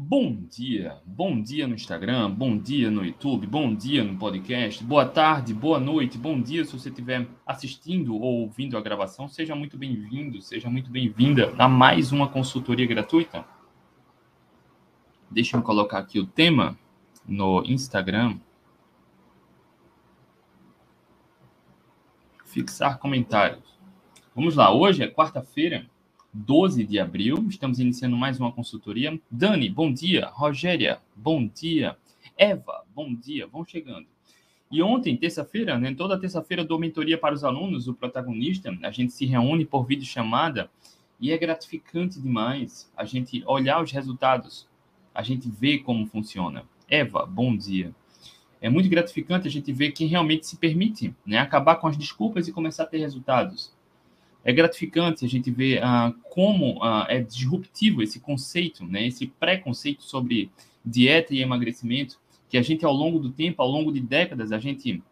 [0.00, 5.04] Bom dia, bom dia no Instagram, bom dia no YouTube, bom dia no podcast, boa
[5.04, 9.76] tarde, boa noite, bom dia se você estiver assistindo ou ouvindo a gravação, seja muito
[9.76, 13.44] bem-vindo, seja muito bem-vinda a mais uma consultoria gratuita.
[15.28, 16.78] Deixa eu colocar aqui o tema
[17.26, 18.38] no Instagram.
[22.44, 23.76] Fixar comentários.
[24.32, 25.90] Vamos lá, hoje é quarta-feira,
[26.32, 27.46] 12 de abril.
[27.48, 29.18] Estamos iniciando mais uma consultoria.
[29.30, 30.28] Dani, bom dia.
[30.28, 31.96] Rogéria, bom dia.
[32.36, 33.46] Eva, bom dia.
[33.46, 34.06] Vão chegando.
[34.70, 38.76] E ontem, terça-feira, né, toda terça-feira dou mentoria para os alunos, o protagonista.
[38.82, 40.70] A gente se reúne por videochamada
[41.18, 44.68] e é gratificante demais a gente olhar os resultados,
[45.14, 46.64] a gente vê como funciona.
[46.88, 47.94] Eva, bom dia.
[48.60, 52.46] É muito gratificante a gente ver quem realmente se permite né, acabar com as desculpas
[52.46, 53.72] e começar a ter resultados
[54.48, 60.02] é gratificante a gente ver uh, como uh, é disruptivo esse conceito, né, esse preconceito
[60.02, 60.50] sobre
[60.82, 62.18] dieta e emagrecimento,
[62.48, 65.02] que a gente, ao longo do tempo, ao longo de décadas, a gente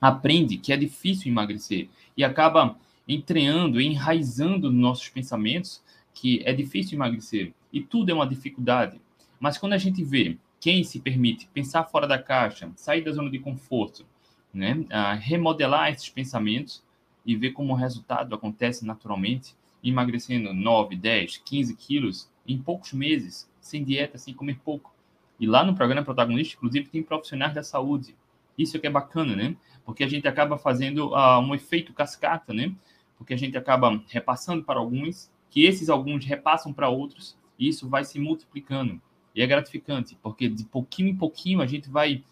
[0.00, 5.82] aprende que é difícil emagrecer e acaba entreando, enraizando nos nossos pensamentos
[6.14, 8.98] que é difícil emagrecer e tudo é uma dificuldade.
[9.38, 13.30] Mas quando a gente vê quem se permite pensar fora da caixa, sair da zona
[13.30, 14.06] de conforto,
[14.50, 16.82] né, uh, remodelar esses pensamentos,
[17.24, 23.48] e ver como o resultado acontece naturalmente, emagrecendo 9, 10, 15 quilos em poucos meses,
[23.60, 24.92] sem dieta, sem comer pouco.
[25.38, 28.14] E lá no programa Protagonista, inclusive, tem profissionais da saúde.
[28.56, 29.56] Isso é que é bacana, né?
[29.84, 32.74] Porque a gente acaba fazendo uh, um efeito cascata, né?
[33.16, 37.88] Porque a gente acaba repassando para alguns, que esses alguns repassam para outros, e isso
[37.88, 39.00] vai se multiplicando.
[39.34, 42.24] E é gratificante, porque de pouquinho em pouquinho a gente vai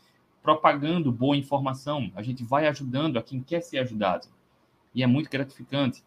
[0.43, 4.29] propagando boa informação, a gente vai ajudando a quem quer ser ajudado
[4.97, 6.03] e é muito gratificante.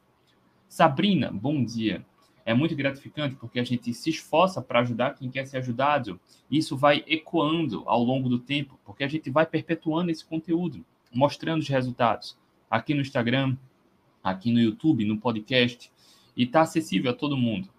[0.67, 2.03] Sabrina, bom dia.
[2.43, 6.19] É muito gratificante porque a gente se esforça para ajudar quem quer ser ajudado.
[6.49, 11.61] Isso vai ecoando ao longo do tempo, porque a gente vai perpetuando esse conteúdo, mostrando
[11.61, 12.35] os resultados
[12.67, 13.55] aqui no Instagram,
[14.23, 15.91] aqui no YouTube, no podcast,
[16.35, 17.69] e está acessível a todo mundo.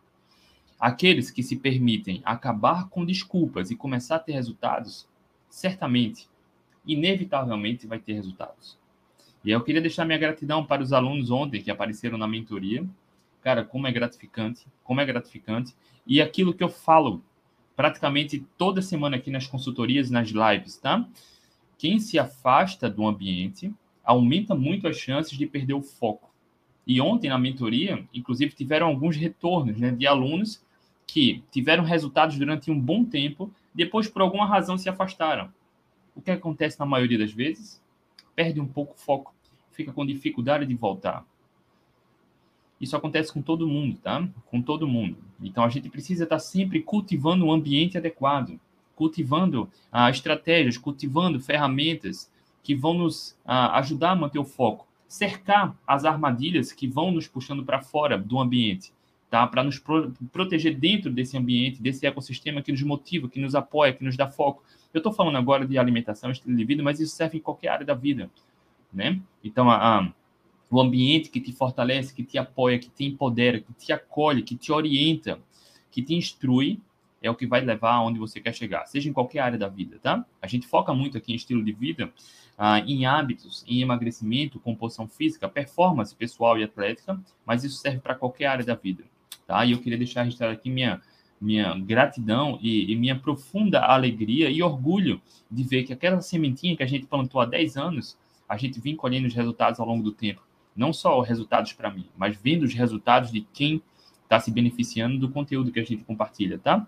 [0.79, 5.09] Aqueles que se permitem acabar com desculpas e começar a ter resultados,
[5.49, 6.29] certamente,
[6.87, 8.80] inevitavelmente vai ter resultados.
[9.45, 12.85] E eu queria deixar minha gratidão para os alunos ontem que apareceram na mentoria.
[13.43, 15.75] Cara, como é gratificante, como é gratificante.
[16.07, 17.23] E aquilo que eu falo
[17.75, 21.09] praticamente toda semana aqui nas consultorias, nas lives, tá?
[21.79, 23.73] Quem se afasta do ambiente
[24.05, 26.31] aumenta muito as chances de perder o foco.
[26.87, 30.63] E ontem na mentoria, inclusive, tiveram alguns retornos né, de alunos
[31.07, 35.51] que tiveram resultados durante um bom tempo, depois, por alguma razão, se afastaram.
[36.15, 37.81] O que acontece na maioria das vezes?
[38.41, 39.35] Perde um pouco o foco,
[39.71, 41.27] fica com dificuldade de voltar.
[42.81, 44.27] Isso acontece com todo mundo, tá?
[44.47, 45.19] Com todo mundo.
[45.43, 48.59] Então a gente precisa estar sempre cultivando um ambiente adequado,
[48.97, 55.77] cultivando ah, estratégias, cultivando ferramentas que vão nos ah, ajudar a manter o foco, cercar
[55.87, 58.91] as armadilhas que vão nos puxando para fora do ambiente,
[59.31, 59.47] tá?
[59.47, 63.93] Para nos pro proteger dentro desse ambiente, desse ecossistema que nos motiva, que nos apoia,
[63.93, 64.63] que nos dá foco.
[64.93, 67.87] Eu estou falando agora de alimentação, estilo de vida, mas isso serve em qualquer área
[67.87, 68.29] da vida,
[68.93, 69.21] né?
[69.43, 70.13] Então, a, a,
[70.69, 74.57] o ambiente que te fortalece, que te apoia, que te empodera, que te acolhe, que
[74.57, 75.39] te orienta,
[75.93, 76.81] que te instrui,
[77.23, 79.99] é o que vai levar aonde você quer chegar, seja em qualquer área da vida,
[80.03, 80.25] tá?
[80.41, 82.11] A gente foca muito aqui em estilo de vida,
[82.57, 88.15] ah, em hábitos, em emagrecimento, composição física, performance pessoal e atlética, mas isso serve para
[88.15, 89.05] qualquer área da vida,
[89.51, 89.65] tá?
[89.65, 91.01] E eu queria deixar registrado aqui minha
[91.41, 96.83] minha gratidão e, e, minha profunda alegria e orgulho de ver que aquela sementinha que
[96.83, 100.13] a gente plantou há 10 anos, a gente vem colhendo os resultados ao longo do
[100.13, 100.43] tempo.
[100.77, 103.83] Não só os resultados para mim, mas vendo os resultados de quem
[104.23, 106.87] está se beneficiando do conteúdo que a gente compartilha, tá?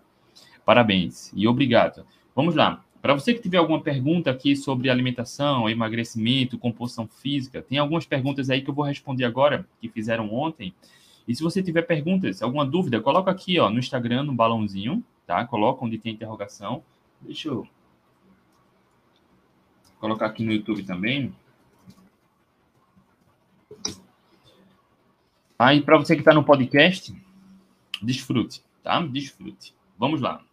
[0.67, 2.05] Parabéns e obrigado.
[2.37, 2.85] Vamos lá.
[3.01, 8.51] Para você que tiver alguma pergunta aqui sobre alimentação, emagrecimento, composição física, tem algumas perguntas
[8.51, 10.75] aí que eu vou responder agora, que fizeram ontem.
[11.27, 15.45] E se você tiver perguntas, alguma dúvida, coloca aqui ó, no Instagram, no balãozinho, tá?
[15.47, 16.83] Coloca onde tem interrogação.
[17.21, 17.67] Deixa eu
[20.01, 21.33] colocar aqui no YouTube também.
[25.57, 27.15] Aí, para você que está no podcast,
[28.03, 29.01] desfrute, tá?
[29.01, 29.73] Desfrute.
[29.97, 30.45] Vamos lá.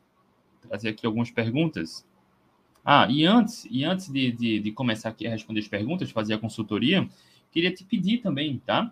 [0.62, 2.06] Trazer aqui algumas perguntas.
[2.86, 6.36] Ah, e antes, e antes de, de, de começar aqui a responder as perguntas, fazer
[6.36, 7.10] a consultoria,
[7.52, 8.92] queria te pedir também, tá?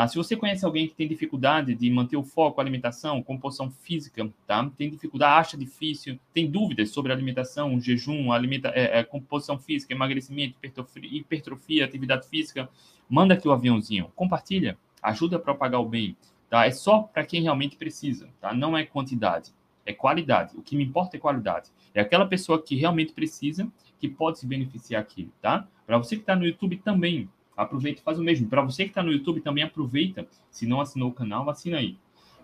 [0.00, 4.30] Ah, se você conhece alguém que tem dificuldade de manter o foco, alimentação, composição física,
[4.46, 4.70] tá?
[4.78, 10.56] Tem dificuldade, acha difícil, tem dúvidas sobre alimentação, jejum, alimenta, é, é, composição física, emagrecimento,
[10.62, 12.68] hipertrofia, atividade física,
[13.10, 16.16] manda aqui o aviãozinho, compartilha, ajuda a propagar o bem,
[16.48, 16.64] tá?
[16.64, 18.54] É só para quem realmente precisa, tá?
[18.54, 19.52] Não é quantidade,
[19.84, 20.56] É qualidade.
[20.56, 21.72] O que me importa é qualidade.
[21.92, 23.66] É aquela pessoa que realmente precisa,
[23.98, 25.66] que pode se beneficiar aqui, tá?
[25.84, 28.48] Para você que está no YouTube também, aproveita e faz o mesmo.
[28.48, 30.26] Para você que está no YouTube também aproveita.
[30.50, 31.98] Se não assinou o canal, assina aí.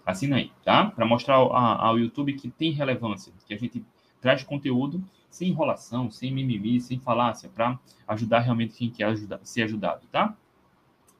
[0.05, 0.87] Assina aí, tá?
[0.87, 3.83] Para mostrar ao, ao YouTube que tem relevância, que a gente
[4.21, 9.63] traz conteúdo sem enrolação, sem mimimi, sem falácia, para ajudar realmente quem quer ajudar, ser
[9.63, 10.37] ajudado, tá?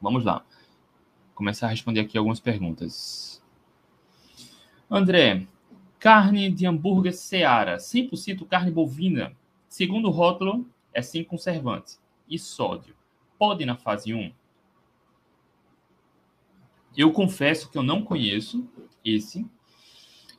[0.01, 0.45] Vamos lá.
[1.33, 3.43] Começar a responder aqui algumas perguntas.
[4.89, 5.47] André,
[5.99, 9.33] carne de hambúrguer Seara, 100% carne bovina.
[9.67, 11.97] Segundo o rótulo, é sem conservante
[12.29, 12.95] e sódio.
[13.37, 14.31] Pode na fase 1?
[16.95, 18.67] Eu confesso que eu não conheço
[19.03, 19.45] esse.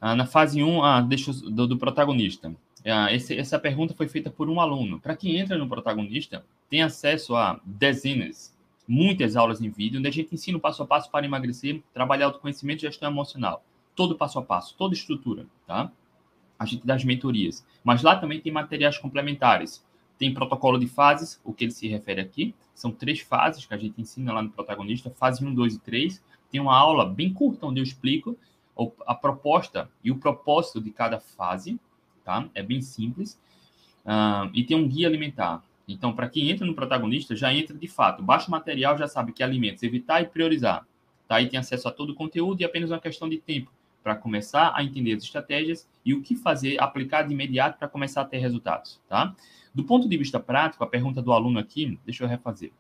[0.01, 2.55] Ah, na fase 1, ah, deixa, do, do protagonista.
[2.85, 5.01] Ah, esse, essa pergunta foi feita por um aluno.
[5.01, 8.57] Para quem entra no protagonista, tem acesso a dezenas,
[8.89, 12.27] muitas aulas em vídeo, onde a gente ensina o passo a passo para emagrecer, trabalhar
[12.27, 13.65] autoconhecimento e gestão emocional.
[13.95, 15.91] Todo passo a passo, toda estrutura, tá?
[16.59, 17.67] A gente dá as mentorias.
[17.85, 19.85] Mas lá também tem materiais complementares.
[20.19, 22.55] Tem protocolo de fases, o que ele se refere aqui.
[22.75, 26.23] São três fases que a gente ensina lá no protagonista, fase 1, 2 e 3
[26.51, 28.39] tem uma aula bem curta onde eu explico
[29.07, 31.79] a proposta e o propósito de cada fase,
[32.25, 32.47] tá?
[32.55, 33.41] É bem simples.
[34.05, 35.63] Uh, e tem um guia alimentar.
[35.89, 38.23] Então, para quem entra no protagonista, já entra de fato.
[38.23, 40.87] Baixa o material, já sabe que alimentos evitar e priorizar.
[41.27, 41.41] Tá?
[41.41, 43.71] E tem acesso a todo o conteúdo e apenas uma questão de tempo
[44.03, 48.21] para começar a entender as estratégias e o que fazer, aplicar de imediato para começar
[48.21, 49.01] a ter resultados.
[49.09, 49.35] Tá?
[49.77, 52.73] Do ponto de vista prático, a pergunta do aluno aqui, deixa eu refazer.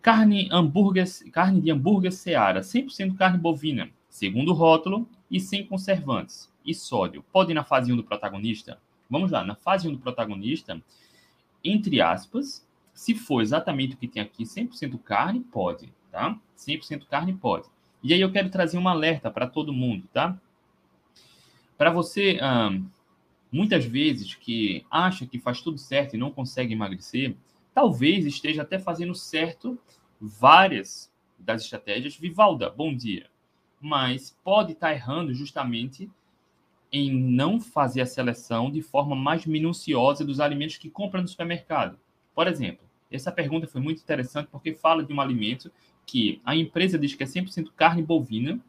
[0.00, 6.72] Carne, hambúrguer, carne de hambúrguer Seara, 100% carne bovina, segundo rótulo, e sem conservantes e
[6.72, 7.24] sódio.
[7.32, 8.80] Pode ir na fase 1 do protagonista?
[9.10, 10.80] Vamos lá, na fase 1 do protagonista,
[11.64, 12.64] entre aspas,
[12.94, 16.38] se for exatamente o que tem aqui, 100% carne, pode, tá?
[16.56, 17.66] 100% carne pode.
[18.00, 20.40] E aí eu quero trazer um alerta para todo mundo, tá?
[21.76, 22.86] Para você, hum,
[23.50, 27.36] muitas vezes, que acha que faz tudo certo e não consegue emagrecer,
[27.74, 29.78] talvez esteja até fazendo certo
[30.20, 32.16] várias das estratégias.
[32.16, 33.26] Vivalda, bom dia.
[33.80, 36.10] Mas pode estar errando justamente
[36.90, 41.98] em não fazer a seleção de forma mais minuciosa dos alimentos que compra no supermercado.
[42.34, 45.70] Por exemplo, essa pergunta foi muito interessante porque fala de um alimento
[46.04, 48.60] que a empresa diz que é 100% carne bovina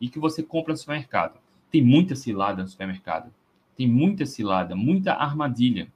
[0.00, 1.40] e que você compra no supermercado.
[1.70, 3.32] Tem muita cilada no supermercado.
[3.80, 5.90] Tem muita cilada, muita armadilha.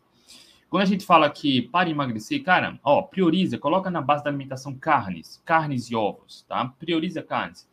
[0.71, 4.75] Quando a gente fala que para emagrecer, cara, ó, prioriza, coloca na base da alimentação
[4.75, 6.65] carnes, carnes e ovos, tá?
[6.79, 7.69] Prioriza carnes.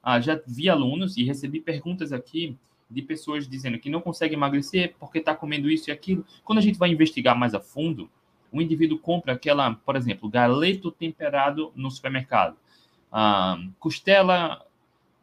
[0.00, 2.56] Ah, já vi alunos e recebi perguntas aqui
[2.88, 6.24] de pessoas dizendo que não consegue emagrecer porque está comendo isso e aquilo.
[6.44, 8.08] Quando a gente vai investigar mais a fundo,
[8.52, 12.56] o indivíduo compra aquela, por exemplo, galeto temperado no supermercado,
[13.10, 14.64] ah, costela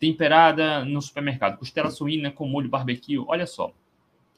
[0.01, 3.19] temperada no supermercado, costela suína com molho barbecue.
[3.19, 3.73] Olha só,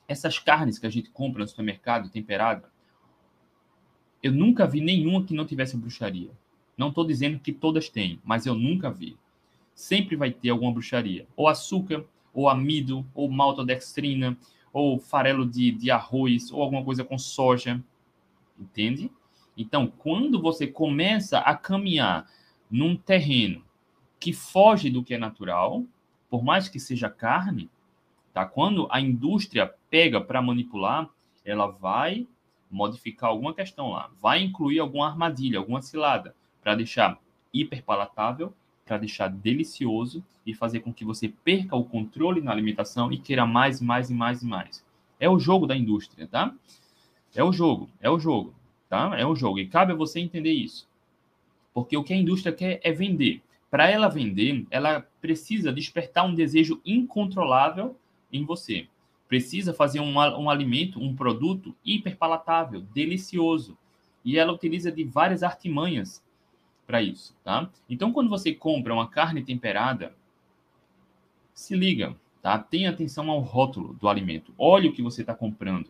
[0.08, 2.70] essas carnes que a gente compra no supermercado temperada,
[4.22, 6.32] eu nunca vi nenhuma que não tivesse bruxaria.
[6.78, 9.18] Não estou dizendo que todas têm, mas eu nunca vi.
[9.74, 11.28] Sempre vai ter alguma bruxaria.
[11.36, 12.04] Ou açúcar,
[12.34, 14.38] ou amido, ou maltodextrina,
[14.74, 17.82] ou farelo de, de arroz, ou alguma coisa com soja.
[18.60, 19.12] Entende?
[19.58, 22.30] Então, quando você começa a caminhar
[22.70, 23.64] num terreno
[24.20, 25.86] que foge do que é natural,
[26.30, 27.70] por mais que seja carne,
[28.36, 28.46] tá?
[28.46, 31.10] Quando a indústria pega para manipular,
[31.46, 32.28] ela vai
[32.70, 37.18] modificar alguma questão lá, vai incluir alguma armadilha, alguma cilada, para deixar
[37.54, 43.18] hiperpalatável, para deixar delicioso e fazer com que você perca o controle na alimentação e
[43.18, 44.86] queira mais, mais e mais e mais.
[45.18, 46.54] É o jogo da indústria, tá?
[47.34, 48.54] É o jogo, é o jogo,
[48.90, 49.18] tá?
[49.18, 50.90] É o jogo e cabe a você entender isso.
[51.74, 53.42] Porque o que a indústria quer é vender.
[53.72, 57.96] Para ela vender, ela precisa despertar um desejo incontrolável
[58.36, 58.88] em você
[59.28, 63.78] precisa fazer um, um alimento, um produto hiperpalatável, delicioso.
[64.24, 66.24] E ela utiliza de várias artimanhas
[66.86, 67.70] para isso, tá?
[67.90, 70.16] Então, quando você compra uma carne temperada,
[71.54, 72.58] se liga, tá?
[72.58, 74.54] Tenha atenção ao rótulo do alimento.
[74.58, 75.90] Olhe o que você está comprando.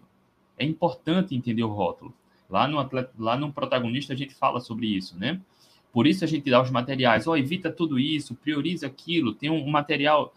[0.58, 2.14] É importante entender o rótulo.
[2.50, 5.42] Lá no, atleta, lá no protagonista a gente fala sobre isso, né?
[5.92, 7.26] Por isso a gente dá os materiais.
[7.26, 9.34] Oh, evita tudo isso, prioriza aquilo.
[9.34, 10.34] Tem um material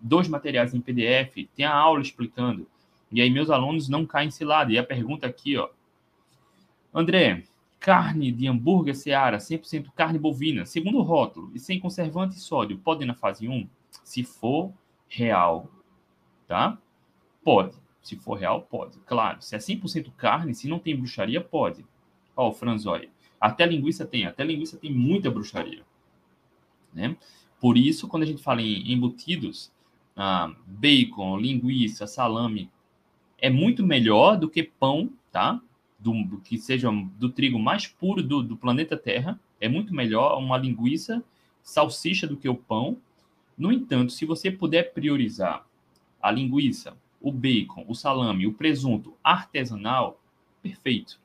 [0.00, 2.66] dois materiais em PDF, tem a aula explicando.
[3.10, 4.72] E aí meus alunos não caem cilada.
[4.72, 5.68] E a pergunta aqui, ó.
[6.92, 7.44] André,
[7.78, 12.78] carne de hambúrguer Seara, 100% carne bovina, segundo o rótulo, e sem conservante e sódio,
[12.78, 13.68] pode ir na fase 1?
[14.02, 14.72] Se for
[15.08, 15.70] real,
[16.46, 16.78] tá?
[17.44, 17.74] Pode.
[18.02, 18.98] Se for real, pode.
[19.00, 21.84] Claro, se é 100% carne, se não tem bruxaria, pode.
[22.36, 23.10] Ó, o franzói.
[23.40, 24.26] Até linguiça tem.
[24.26, 25.82] Até linguiça tem muita bruxaria.
[26.92, 27.16] Né?
[27.60, 29.70] Por isso, quando a gente fala em embutidos,
[30.20, 32.68] ah, bacon, linguiça, salame,
[33.38, 35.62] é muito melhor do que pão, tá?
[35.96, 39.38] Do, que seja do trigo mais puro do, do planeta Terra.
[39.60, 41.22] É muito melhor uma linguiça,
[41.62, 42.98] salsicha do que o pão.
[43.56, 45.64] No entanto, se você puder priorizar
[46.20, 50.20] a linguiça, o bacon, o salame, o presunto artesanal,
[50.60, 51.20] perfeito.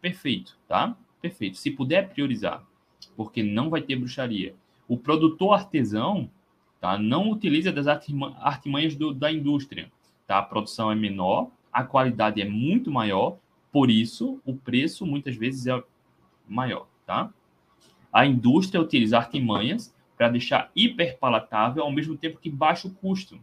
[0.00, 0.96] Perfeito, tá?
[1.20, 1.56] Perfeito.
[1.56, 2.64] Se puder priorizar,
[3.16, 4.56] porque não vai ter bruxaria.
[4.88, 6.28] O produtor artesão,
[6.82, 6.98] tá?
[6.98, 9.88] Não utiliza das artimanhas do, da indústria,
[10.26, 10.38] tá?
[10.38, 13.38] A produção é menor, a qualidade é muito maior,
[13.70, 15.80] por isso o preço muitas vezes é
[16.48, 17.32] maior, tá?
[18.12, 23.38] A indústria utiliza artimanhas para deixar hiperpalatável ao mesmo tempo que baixa o custo.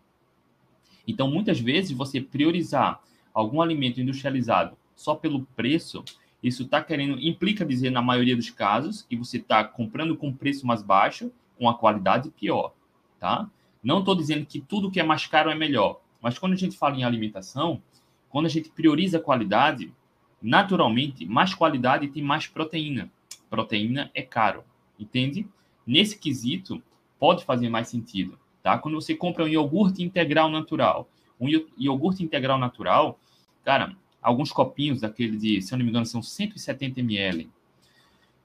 [1.07, 3.01] Então, muitas vezes, você priorizar
[3.33, 6.03] algum alimento industrializado só pelo preço,
[6.43, 10.67] isso está querendo, implica dizer, na maioria dos casos, que você está comprando com preço
[10.67, 12.73] mais baixo, com a qualidade pior,
[13.19, 13.49] tá?
[13.83, 16.77] Não estou dizendo que tudo que é mais caro é melhor, mas quando a gente
[16.77, 17.81] fala em alimentação,
[18.29, 19.93] quando a gente prioriza a qualidade,
[20.41, 23.11] naturalmente, mais qualidade tem mais proteína.
[23.49, 24.63] Proteína é caro,
[24.99, 25.47] entende?
[25.85, 26.81] Nesse quesito,
[27.19, 28.37] pode fazer mais sentido.
[28.61, 28.77] Tá?
[28.77, 31.09] Quando você compra um iogurte integral natural,
[31.39, 31.47] um
[31.77, 33.19] iogurte integral natural,
[33.63, 37.49] cara, alguns copinhos daquele de, se eu não me engano, são 170 ml.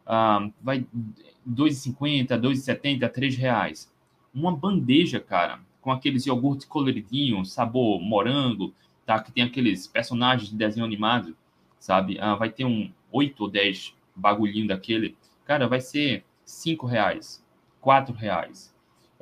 [0.06, 0.86] Ah, vai
[1.48, 3.92] 2,50, 2,70, 3 reais.
[4.34, 8.74] Uma bandeja, cara, com aqueles iogurtes coloridinhos, sabor morango,
[9.06, 9.20] tá?
[9.20, 11.36] Que tem aqueles personagens de desenho animado,
[11.78, 12.18] sabe?
[12.18, 15.16] Ah, vai ter um 8 ou 10 bagulhinho daquele.
[15.44, 17.44] Cara, vai ser 5 reais,
[17.80, 18.74] 4 reais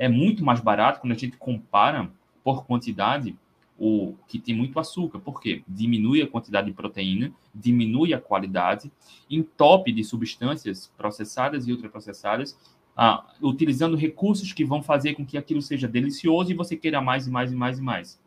[0.03, 2.11] é muito mais barato quando a gente compara
[2.43, 3.37] por quantidade
[3.79, 5.21] o que tem muito açúcar.
[5.21, 5.63] Por quê?
[5.67, 8.93] Diminui a quantidade de proteína, diminui a qualidade,
[9.31, 12.59] entope de substâncias processadas e ultraprocessadas,
[12.97, 17.27] ah, utilizando recursos que vão fazer com que aquilo seja delicioso e você queira mais
[17.27, 18.21] e mais e mais e mais.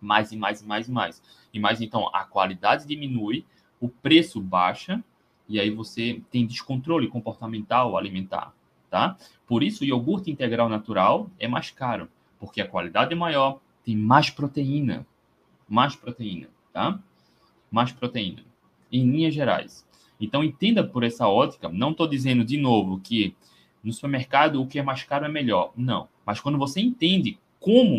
[0.00, 1.22] Mais e mais e mais e mais.
[1.52, 3.44] E mais, então, a qualidade diminui,
[3.80, 5.02] o preço baixa,
[5.48, 8.52] e aí você tem descontrole comportamental alimentar
[8.90, 9.16] tá?
[9.46, 12.08] Por isso, o iogurte integral natural é mais caro,
[12.38, 15.06] porque a qualidade é maior, tem mais proteína,
[15.68, 16.98] mais proteína, tá?
[17.70, 18.42] Mais proteína,
[18.90, 19.86] em linhas gerais.
[20.18, 23.34] Então, entenda por essa ótica, não estou dizendo de novo que
[23.86, 26.08] no supermercado o que é mais caro é melhor, não.
[26.26, 27.96] Mas quando você entende como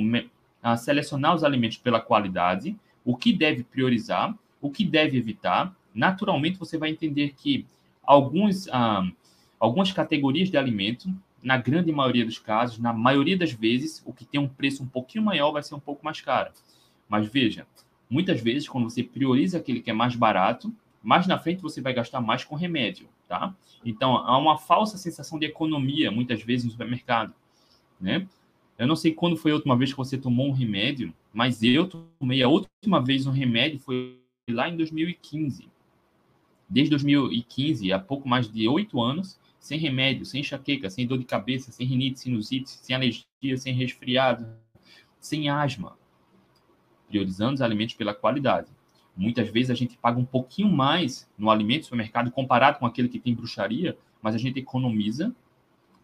[0.77, 6.77] selecionar os alimentos pela qualidade, o que deve priorizar, o que deve evitar, naturalmente você
[6.77, 7.65] vai entender que
[8.03, 9.09] alguns ah,
[9.57, 11.09] algumas categorias de alimento,
[11.41, 14.87] na grande maioria dos casos, na maioria das vezes, o que tem um preço um
[14.87, 16.51] pouquinho maior vai ser um pouco mais caro.
[17.07, 17.65] Mas veja,
[18.09, 20.73] muitas vezes, quando você prioriza aquele que é mais barato,
[21.07, 23.55] mais na frente você vai gastar mais com remédio, tá?
[23.85, 27.33] Então, há uma falsa sensação de economia, muitas vezes, no supermercado,
[27.97, 28.27] né?
[28.77, 31.87] Eu não sei quando foi a última vez que você tomou um remédio, mas eu
[31.87, 35.69] tomei a última vez um remédio foi lá em 2015.
[36.67, 41.25] Desde 2015, há pouco mais de oito anos, sem remédio, sem enxaqueca, sem dor de
[41.25, 44.45] cabeça, sem rinite, sinusite, sem alergia, sem resfriado,
[45.21, 45.97] sem asma.
[47.07, 48.67] Priorizando os alimentos pela qualidade.
[49.17, 53.09] Muitas vezes a gente paga um pouquinho mais no alimento do supermercado comparado com aquele
[53.09, 55.35] que tem bruxaria, mas a gente economiza,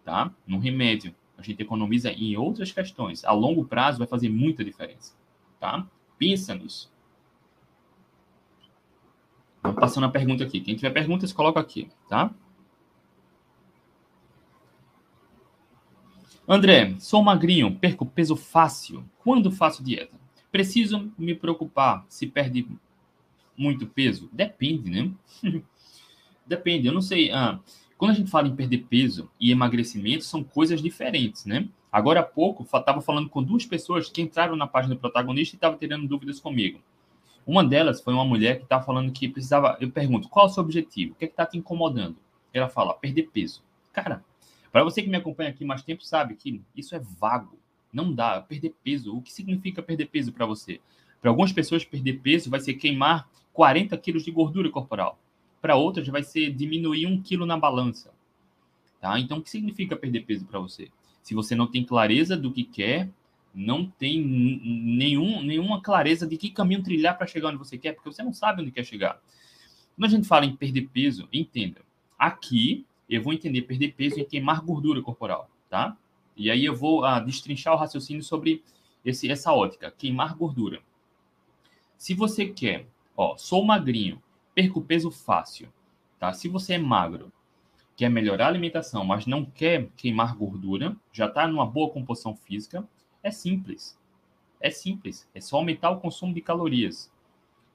[0.03, 0.33] tá?
[0.47, 1.13] No remédio.
[1.37, 3.23] A gente economiza em outras questões.
[3.23, 5.15] A longo prazo vai fazer muita diferença,
[5.59, 5.87] tá?
[6.17, 6.91] Pensa nisso.
[9.61, 10.59] Vamos passando a pergunta aqui.
[10.59, 12.33] Quem tiver perguntas, coloca aqui, tá?
[16.47, 19.05] André, sou magrinho, perco peso fácil.
[19.19, 20.19] Quando faço dieta?
[20.51, 22.67] Preciso me preocupar se perde
[23.57, 24.29] muito peso?
[24.31, 25.11] Depende, né?
[26.45, 27.31] Depende, eu não sei.
[27.31, 27.59] Ah,
[27.97, 31.69] quando a gente fala em perder peso e emagrecimento, são coisas diferentes, né?
[31.91, 35.57] Agora há pouco, estava falando com duas pessoas que entraram na página do protagonista e
[35.57, 36.81] estavam tirando dúvidas comigo.
[37.45, 39.77] Uma delas foi uma mulher que estava falando que precisava.
[39.79, 41.13] Eu pergunto, qual é o seu objetivo?
[41.13, 42.17] O que é está te incomodando?
[42.53, 43.61] Ela fala, perder peso.
[43.91, 44.23] Cara,
[44.71, 47.59] para você que me acompanha aqui mais tempo, sabe que isso é vago.
[47.91, 48.41] Não dá.
[48.41, 49.15] Perder peso.
[49.15, 50.81] O que significa perder peso para você?
[51.21, 55.19] Para algumas pessoas, perder peso vai ser queimar 40 quilos de gordura corporal.
[55.61, 58.11] Para outras, vai ser diminuir um quilo na balança.
[58.99, 59.19] Tá?
[59.19, 60.89] Então, o que significa perder peso para você?
[61.21, 63.09] Se você não tem clareza do que quer,
[63.53, 68.11] não tem nenhum, nenhuma clareza de que caminho trilhar para chegar onde você quer, porque
[68.11, 69.21] você não sabe onde quer chegar.
[69.95, 71.81] Quando a gente fala em perder peso, entenda.
[72.17, 75.95] Aqui eu vou entender perder peso e queimar gordura corporal, tá?
[76.35, 78.63] E aí eu vou ah, destrinchar o raciocínio sobre
[79.05, 80.81] esse, essa ótica, queimar gordura.
[81.97, 84.21] Se você quer, ó, sou magrinho,
[84.53, 85.67] perco peso fácil,
[86.19, 86.33] tá?
[86.33, 87.31] Se você é magro,
[87.95, 92.87] quer melhorar a alimentação, mas não quer queimar gordura, já está numa boa composição física,
[93.25, 93.97] É simples.
[94.59, 95.27] É simples.
[95.33, 97.09] É só aumentar o consumo de calorias.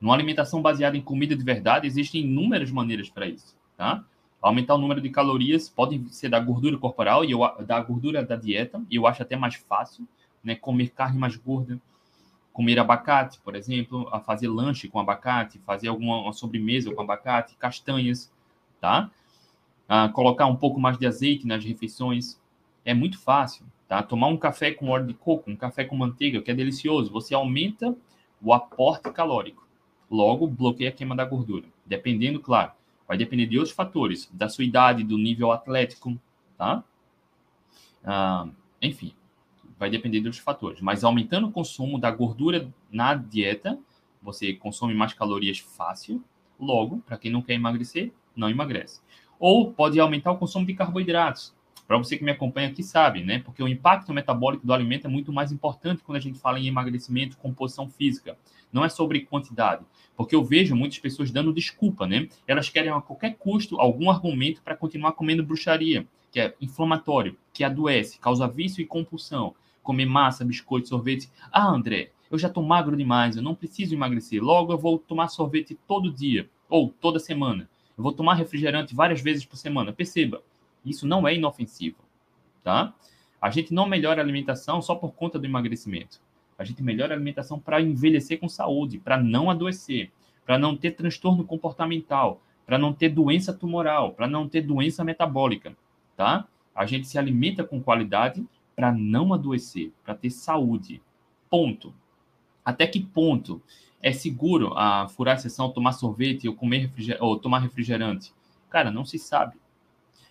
[0.00, 4.04] Numa alimentação baseada em comida de verdade, existem inúmeras maneiras para isso, tá?
[4.40, 8.36] Aumentar o número de calorias pode ser da gordura corporal e eu, da gordura da
[8.36, 10.06] dieta, e eu acho até mais fácil,
[10.44, 10.54] né?
[10.54, 11.80] Comer carne mais gorda,
[12.58, 18.32] comer abacate, por exemplo, a fazer lanche com abacate, fazer alguma sobremesa com abacate, castanhas,
[18.80, 19.12] tá?
[19.88, 22.36] A colocar um pouco mais de azeite nas refeições.
[22.84, 24.02] É muito fácil, tá?
[24.02, 27.12] Tomar um café com óleo de coco, um café com manteiga, que é delicioso.
[27.12, 27.96] Você aumenta
[28.42, 29.64] o aporte calórico.
[30.10, 31.66] Logo, bloqueia a queima da gordura.
[31.86, 32.72] Dependendo, claro,
[33.06, 36.18] vai depender de outros fatores, da sua idade, do nível atlético,
[36.56, 36.82] tá?
[38.04, 38.48] Ah,
[38.82, 39.12] enfim,
[39.78, 40.80] vai depender de outros fatores.
[40.80, 43.78] Mas aumentando o consumo da gordura na dieta,
[44.20, 46.22] você consome mais calorias fácil.
[46.58, 49.00] Logo, para quem não quer emagrecer, não emagrece.
[49.38, 51.54] Ou pode aumentar o consumo de carboidratos.
[51.86, 53.38] Para você que me acompanha aqui sabe, né?
[53.38, 56.66] Porque o impacto metabólico do alimento é muito mais importante quando a gente fala em
[56.66, 58.36] emagrecimento, composição física.
[58.70, 59.86] Não é sobre quantidade.
[60.14, 62.28] Porque eu vejo muitas pessoas dando desculpa, né?
[62.46, 67.64] Elas querem a qualquer custo algum argumento para continuar comendo bruxaria, que é inflamatório, que
[67.64, 69.54] adoece, causa vício e compulsão.
[69.88, 71.30] Comer massa, biscoito, sorvete.
[71.50, 74.44] Ah, André, eu já estou magro demais, eu não preciso emagrecer.
[74.44, 77.66] Logo eu vou tomar sorvete todo dia ou toda semana.
[77.96, 79.90] Eu vou tomar refrigerante várias vezes por semana.
[79.90, 80.42] Perceba,
[80.84, 81.96] isso não é inofensivo,
[82.62, 82.92] tá?
[83.40, 86.20] A gente não melhora a alimentação só por conta do emagrecimento.
[86.58, 90.10] A gente melhora a alimentação para envelhecer com saúde, para não adoecer,
[90.44, 95.74] para não ter transtorno comportamental, para não ter doença tumoral, para não ter doença metabólica,
[96.14, 96.46] tá?
[96.74, 98.46] A gente se alimenta com qualidade
[98.78, 101.02] para não adoecer, para ter saúde.
[101.50, 101.92] Ponto.
[102.64, 103.60] Até que ponto
[104.00, 107.18] é seguro a furar a sessão, tomar sorvete ou comer refriger...
[107.20, 108.32] ou tomar refrigerante?
[108.70, 109.56] Cara, não se sabe.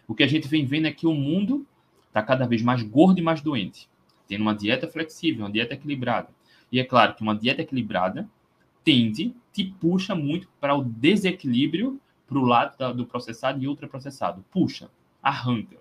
[0.08, 1.68] O que a gente vem vendo é que o mundo
[2.08, 3.89] está cada vez mais gordo e mais doente.
[4.30, 6.30] Tendo uma dieta flexível, uma dieta equilibrada.
[6.72, 8.30] E é claro que uma dieta equilibrada
[8.82, 14.46] tende, te puxa muito para o desequilíbrio para o lado da, do processado e ultraprocessado.
[14.50, 14.90] Puxa,
[15.22, 15.75] arranca.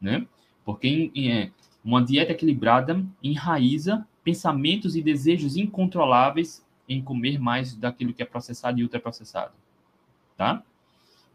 [0.00, 0.26] Né?
[0.64, 1.52] Porque em, em, é,
[1.84, 8.80] uma dieta equilibrada enraiza pensamentos e desejos incontroláveis em comer mais daquilo que é processado
[8.80, 9.52] e ultraprocessado.
[10.36, 10.62] Tá?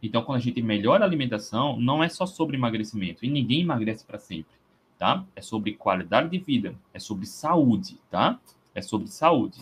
[0.02, 3.26] Então, quando a gente melhora a alimentação, não é só sobre emagrecimento.
[3.26, 4.54] E ninguém emagrece para sempre,
[4.98, 5.26] tá?
[5.36, 8.40] É sobre qualidade de vida, é sobre saúde, tá?
[8.74, 9.60] É sobre saúde.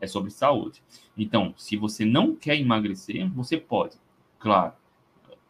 [0.00, 0.82] É sobre saúde.
[1.16, 3.96] Então, se você não quer emagrecer, você pode.
[4.38, 4.72] Claro,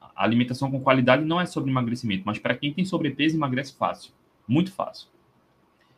[0.00, 4.12] a alimentação com qualidade não é sobre emagrecimento, mas para quem tem sobrepeso, emagrece fácil.
[4.50, 5.06] Muito fácil.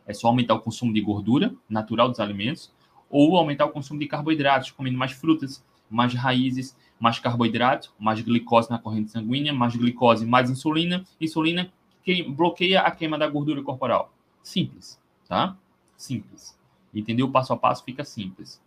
[0.05, 2.71] É só aumentar o consumo de gordura natural dos alimentos
[3.09, 8.69] ou aumentar o consumo de carboidratos, comendo mais frutas, mais raízes, mais carboidrato, mais glicose
[8.69, 14.13] na corrente sanguínea, mais glicose, mais insulina, insulina que bloqueia a queima da gordura corporal.
[14.43, 15.57] Simples, tá?
[15.97, 16.55] Simples.
[16.93, 17.31] Entendeu?
[17.31, 18.61] Passo a passo fica simples,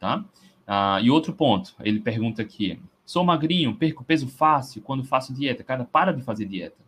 [0.00, 0.24] tá?
[0.66, 5.62] Ah, e outro ponto, ele pergunta aqui: sou magrinho, perco peso fácil quando faço dieta.
[5.62, 6.78] Cara, para de fazer dieta.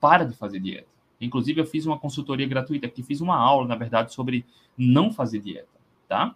[0.00, 0.95] Para de fazer dieta.
[1.20, 4.44] Inclusive, eu fiz uma consultoria gratuita aqui, fiz uma aula, na verdade, sobre
[4.76, 5.68] não fazer dieta,
[6.06, 6.34] tá?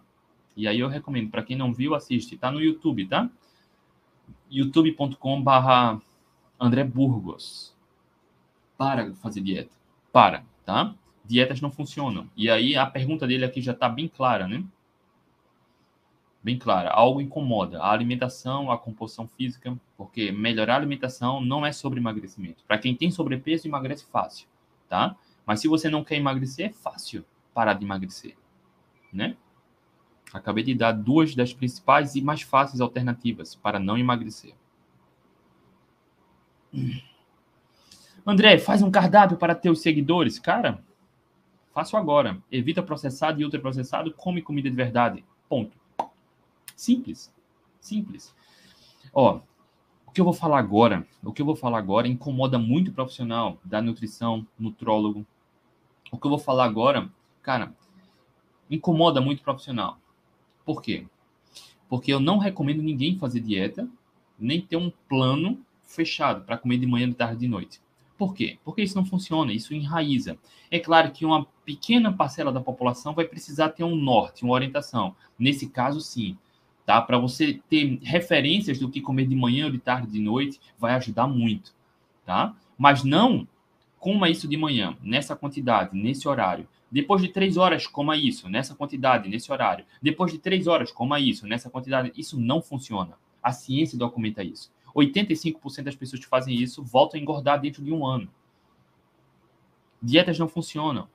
[0.55, 2.37] E aí eu recomendo, para quem não viu, assiste.
[2.37, 3.29] Tá no YouTube, tá?
[4.49, 6.01] youtube.com barra
[6.59, 7.73] André Burgos.
[8.77, 9.71] Para fazer dieta.
[10.11, 10.93] Para, tá?
[11.23, 12.29] Dietas não funcionam.
[12.35, 14.63] E aí a pergunta dele aqui já está bem clara, né?
[16.43, 16.89] Bem clara.
[16.89, 17.81] Algo incomoda.
[17.81, 22.63] A alimentação, a composição física, porque melhorar a alimentação não é sobre emagrecimento.
[22.67, 24.47] Para quem tem sobrepeso, emagrece fácil,
[24.91, 25.15] tá?
[25.45, 27.23] Mas se você não quer emagrecer, é fácil
[27.53, 28.35] parar de emagrecer,
[29.11, 29.37] né?
[30.33, 34.53] Acabei de dar duas das principais e mais fáceis alternativas para não emagrecer.
[38.27, 40.37] André, faz um cardápio para teus seguidores.
[40.37, 40.83] Cara,
[41.73, 42.41] faço agora.
[42.51, 45.23] Evita processado e ultraprocessado, come comida de verdade.
[45.47, 45.77] Ponto.
[46.75, 47.33] Simples.
[47.79, 48.35] Simples.
[49.13, 49.39] Ó,
[50.11, 52.93] o que eu vou falar agora, o que eu vou falar agora incomoda muito o
[52.93, 55.25] profissional da nutrição, nutrólogo.
[56.11, 57.09] O que eu vou falar agora,
[57.41, 57.73] cara,
[58.69, 59.97] incomoda muito o profissional.
[60.65, 61.07] Por quê?
[61.87, 63.87] Porque eu não recomendo ninguém fazer dieta,
[64.37, 67.81] nem ter um plano fechado para comer de manhã, de tarde, de noite.
[68.17, 68.59] Por quê?
[68.65, 70.37] Porque isso não funciona, isso enraiza.
[70.69, 75.15] É claro que uma pequena parcela da população vai precisar ter um norte, uma orientação.
[75.39, 76.37] Nesse caso, sim.
[76.85, 77.01] Tá?
[77.01, 81.27] Para você ter referências do que comer de manhã, de tarde, de noite, vai ajudar
[81.27, 81.73] muito.
[82.25, 82.55] Tá?
[82.77, 83.47] Mas não
[83.99, 86.67] coma isso de manhã, nessa quantidade, nesse horário.
[86.91, 89.85] Depois de três horas, coma isso, nessa quantidade, nesse horário.
[90.01, 92.11] Depois de três horas, coma isso, nessa quantidade.
[92.17, 93.13] Isso não funciona.
[93.41, 94.71] A ciência documenta isso.
[94.93, 98.27] 85% das pessoas que fazem isso voltam a engordar dentro de um ano.
[100.01, 101.07] Dietas não funcionam.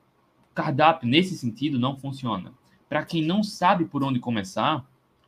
[0.54, 2.54] cardápio, nesse sentido, não funciona.
[2.88, 4.86] Para quem não sabe por onde começar,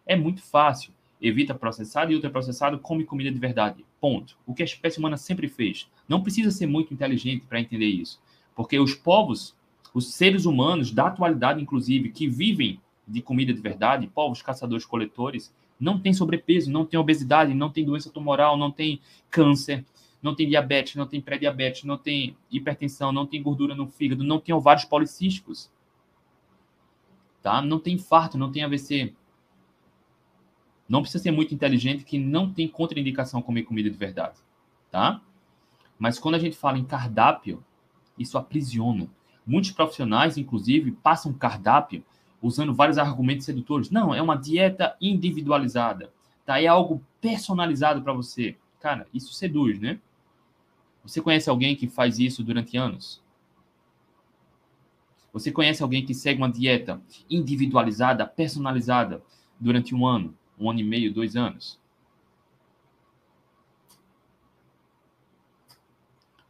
[0.09, 0.93] é muito fácil.
[1.21, 3.85] Evita processado e ultraprocessado, come comida de verdade.
[4.01, 4.37] Ponto.
[4.47, 5.89] O que a espécie humana sempre fez.
[6.09, 8.21] Não precisa ser muito inteligente para entender isso.
[8.57, 9.55] Porque os povos,
[9.93, 15.99] os seres humanos da atualidade, inclusive, que vivem de comida de verdade, povos caçadores-coletores, não
[15.99, 19.85] tem sobrepeso, não tem obesidade, não tem doença tumoral, não tem câncer,
[20.23, 24.41] não tem diabetes, não tem pré-diabetes, não tem hipertensão, não tem gordura no fígado, não
[24.41, 25.71] tem ovários policísticos.
[27.43, 27.63] Tá?
[27.63, 29.15] Não tem infarto, não tem AVC.
[30.89, 34.39] Não precisa ser muito inteligente que não tem contraindicação comer comida de verdade,
[34.91, 35.21] tá?
[35.99, 37.63] Mas quando a gente fala em cardápio,
[38.19, 39.09] isso aprisiona.
[39.47, 42.05] Muitos profissionais, inclusive, passam cardápio
[42.41, 43.91] usando vários argumentos sedutores.
[43.91, 46.13] Não, é uma dieta individualizada,
[46.47, 46.61] tá?
[46.61, 48.57] É algo personalizado para você.
[48.81, 50.01] Cara, isso seduz, né?
[51.03, 53.23] Você conhece alguém que faz isso durante anos?
[55.33, 59.23] Você conhece alguém que segue uma dieta individualizada, personalizada
[59.59, 61.79] durante um ano, um ano e meio, dois anos?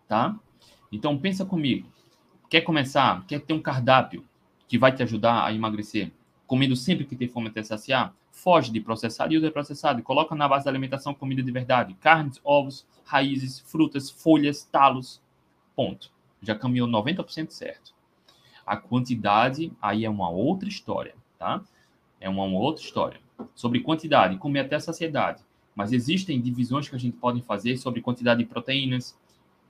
[0.06, 0.38] Tá?
[0.90, 1.88] Então pensa comigo.
[2.48, 3.26] Quer começar?
[3.26, 4.24] Quer ter um cardápio
[4.66, 6.10] que vai te ajudar a emagrecer?
[6.46, 8.14] Comendo sempre que tem fome até saciar?
[8.30, 10.02] Foge de processado e ultraprocessado.
[10.02, 11.94] Coloca na base da alimentação comida de verdade.
[11.94, 15.20] Carnes, ovos, raízes, frutas, folhas, talos.
[15.76, 16.10] Ponto.
[16.40, 17.92] Já caminhou 90% certo.
[18.64, 21.62] A quantidade aí é uma outra história, tá?
[22.20, 23.20] É uma outra história.
[23.54, 25.42] Sobre quantidade, comer até a saciedade.
[25.74, 29.16] Mas existem divisões que a gente pode fazer sobre quantidade de proteínas,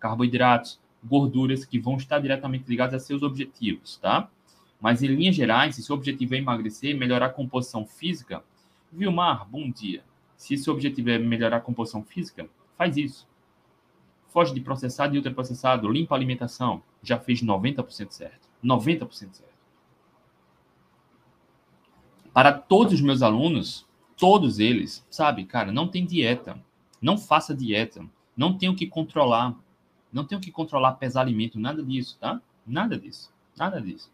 [0.01, 4.29] carboidratos, gorduras que vão estar diretamente ligadas a seus objetivos, tá?
[4.81, 8.43] Mas em linhas gerais, se seu objetivo é emagrecer, melhorar a composição física,
[8.91, 10.03] Vilmar, bom dia.
[10.37, 13.29] Se seu objetivo é melhorar a composição física, faz isso.
[14.29, 16.83] Foge de processado e ultraprocessado, limpa a alimentação.
[17.03, 18.49] Já fez 90% certo.
[18.65, 19.48] 90% certo.
[22.39, 23.85] Para todos os meus alunos,
[24.17, 26.57] todos eles, sabe, cara, não tem dieta.
[27.03, 28.09] Não faça dieta.
[28.37, 29.57] Não tenho que controlar.
[30.13, 32.41] Não tenho que controlar pesar alimento, nada disso, tá?
[32.65, 33.35] Nada disso.
[33.57, 34.09] Nada disso.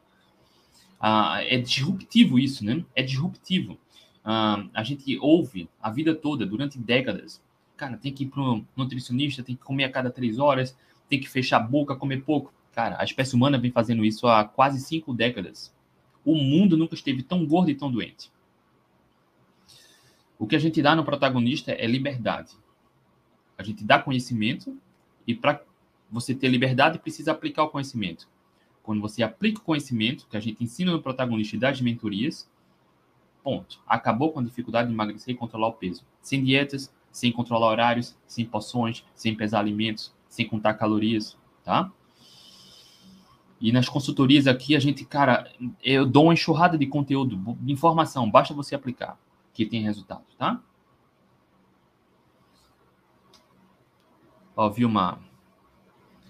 [0.98, 2.82] Ah, é disruptivo isso, né?
[2.96, 7.42] É disruptivo uh, a gente ouve a vida toda, durante décadas.
[7.76, 10.74] Cara, tem que ir para um nutricionista, tem que comer a cada três horas,
[11.10, 12.54] tem que fechar a boca, comer pouco.
[12.72, 15.73] Cara, a espécie humana vem fazendo isso há quase cinco décadas.
[16.24, 18.30] O mundo nunca esteve tão gordo e tão doente.
[20.38, 22.52] O que a gente dá no protagonista é liberdade.
[23.56, 24.76] A gente dá conhecimento
[25.26, 25.62] e para
[26.10, 28.28] você ter liberdade precisa aplicar o conhecimento.
[28.82, 32.48] Quando você aplica o conhecimento que a gente ensina no protagonista e das mentorias,
[33.44, 33.78] Ponto.
[33.86, 36.02] Acabou com a dificuldade de emagrecer e controlar o peso.
[36.22, 41.92] Sem dietas, sem controlar horários, sem poções, sem pesar alimentos, sem contar calorias, tá?
[43.64, 45.50] E nas consultorias aqui, a gente, cara,
[45.82, 49.18] eu dou uma enxurrada de conteúdo, de informação, basta você aplicar,
[49.54, 50.60] que tem resultado, tá?
[54.54, 55.18] Ó, Vilma,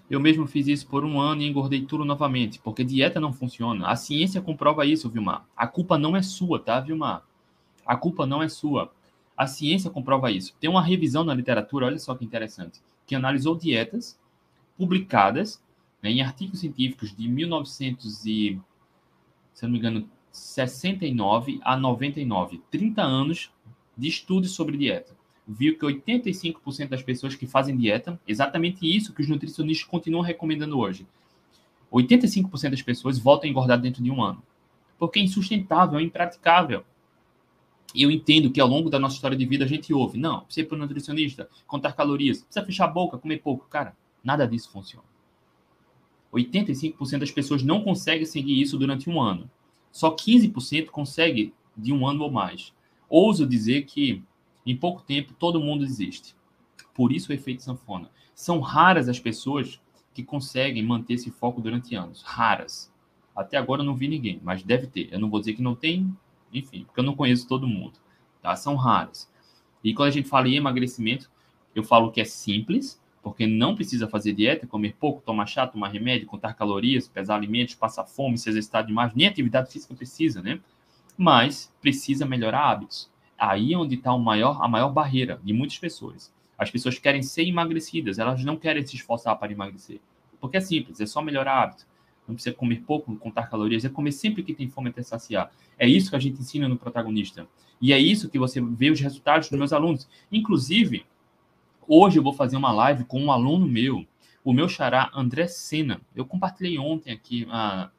[0.09, 3.85] eu mesmo fiz isso por um ano e engordei tudo novamente, porque dieta não funciona.
[3.85, 5.45] A ciência comprova isso, Vilmar.
[5.57, 7.25] A culpa não é sua, tá, Vilmar?
[7.85, 8.93] A culpa não é sua.
[9.35, 10.55] A ciência comprova isso.
[10.57, 14.17] Tem uma revisão na literatura, olha só que interessante, que analisou dietas
[14.77, 15.61] publicadas
[16.09, 18.59] em artigos científicos de 1900 e,
[19.53, 23.51] se não me engano, 69 a 99, 30 anos
[23.97, 25.15] de estudos sobre dieta
[25.47, 30.79] viu que 85% das pessoas que fazem dieta, exatamente isso que os nutricionistas continuam recomendando
[30.79, 31.05] hoje,
[31.91, 34.41] 85% das pessoas voltam a engordar dentro de um ano.
[34.97, 36.83] Porque é insustentável, é impraticável.
[37.93, 40.41] E eu entendo que ao longo da nossa história de vida a gente ouve, não,
[40.41, 43.67] precisa ir para o nutricionista, contar calorias, precisa fechar a boca, comer pouco.
[43.69, 45.05] Cara, nada disso funciona.
[46.35, 49.49] 85% das pessoas não conseguem seguir isso durante um ano.
[49.91, 52.73] Só 15% consegue de um ano ou mais.
[53.09, 54.23] Ouso dizer que
[54.65, 56.35] em pouco tempo, todo mundo desiste.
[56.93, 58.09] Por isso o efeito sanfona.
[58.33, 59.79] São raras as pessoas
[60.13, 62.23] que conseguem manter esse foco durante anos.
[62.23, 62.91] Raras.
[63.35, 65.09] Até agora eu não vi ninguém, mas deve ter.
[65.13, 66.11] Eu não vou dizer que não tem,
[66.51, 67.99] enfim, porque eu não conheço todo mundo.
[68.41, 68.55] Tá?
[68.55, 69.29] São raras.
[69.83, 71.29] E quando a gente fala em emagrecimento,
[71.75, 75.87] eu falo que é simples, porque não precisa fazer dieta, comer pouco, tomar chá, tomar
[75.87, 80.59] remédio, contar calorias, pesar alimentos, passar fome, se exercitar demais, nem atividade física precisa, né?
[81.17, 83.09] Mas precisa melhorar hábitos.
[83.35, 86.31] Aí é onde está a maior barreira de muitas pessoas.
[86.55, 89.99] As pessoas querem ser emagrecidas, elas não querem se esforçar para emagrecer.
[90.39, 91.87] Porque é simples, é só melhorar hábito.
[92.27, 95.51] Não precisa comer pouco, contar calorias, é comer sempre que tem fome até saciar.
[95.79, 97.47] É isso que a gente ensina no protagonista.
[97.81, 100.07] E é isso que você vê os resultados dos meus alunos.
[100.31, 101.07] Inclusive,
[101.87, 104.05] hoje eu vou fazer uma live com um aluno meu,
[104.43, 106.01] o meu xará André Sena.
[106.15, 107.89] Eu compartilhei ontem aqui a,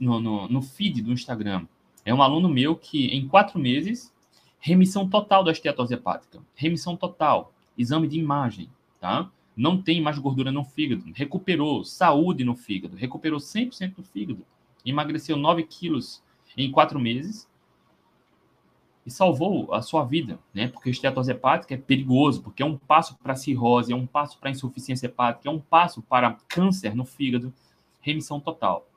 [0.00, 1.66] no, no, no feed do Instagram.
[2.04, 4.14] É um aluno meu que, em quatro meses,
[4.60, 6.40] remissão total da esteatose hepática.
[6.54, 7.52] Remissão total.
[7.76, 9.30] Exame de imagem, tá?
[9.56, 11.04] Não tem mais gordura no fígado.
[11.14, 12.96] Recuperou saúde no fígado.
[12.96, 14.44] Recuperou 100% do fígado.
[14.84, 16.22] Emagreceu 9 quilos
[16.56, 17.48] em quatro meses
[19.06, 20.66] e salvou a sua vida, né?
[20.66, 24.50] Porque esteatose hepática é perigoso, porque é um passo para cirrose, é um passo para
[24.50, 27.54] insuficiência hepática, é um passo para câncer no fígado.
[28.00, 28.88] Remissão total.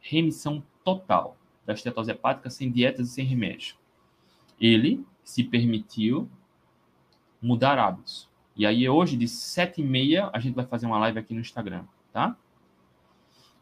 [0.00, 3.76] Remissão total da estetose hepática sem dietas e sem remédio.
[4.60, 6.28] Ele se permitiu
[7.40, 8.28] mudar hábitos.
[8.56, 11.40] E aí hoje, de sete e meia, a gente vai fazer uma live aqui no
[11.40, 12.36] Instagram, tá?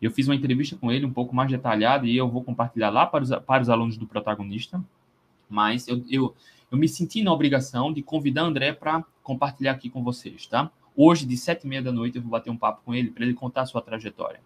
[0.00, 3.06] Eu fiz uma entrevista com ele um pouco mais detalhada e eu vou compartilhar lá
[3.06, 4.82] para os, para os alunos do protagonista.
[5.52, 6.34] Mas eu, eu,
[6.70, 10.72] eu me senti na obrigação de convidar André para compartilhar aqui com vocês, tá?
[10.96, 13.24] Hoje, de sete e meia da noite, eu vou bater um papo com ele para
[13.24, 14.40] ele contar a sua trajetória.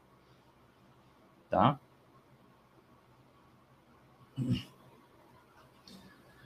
[1.49, 1.79] Tá?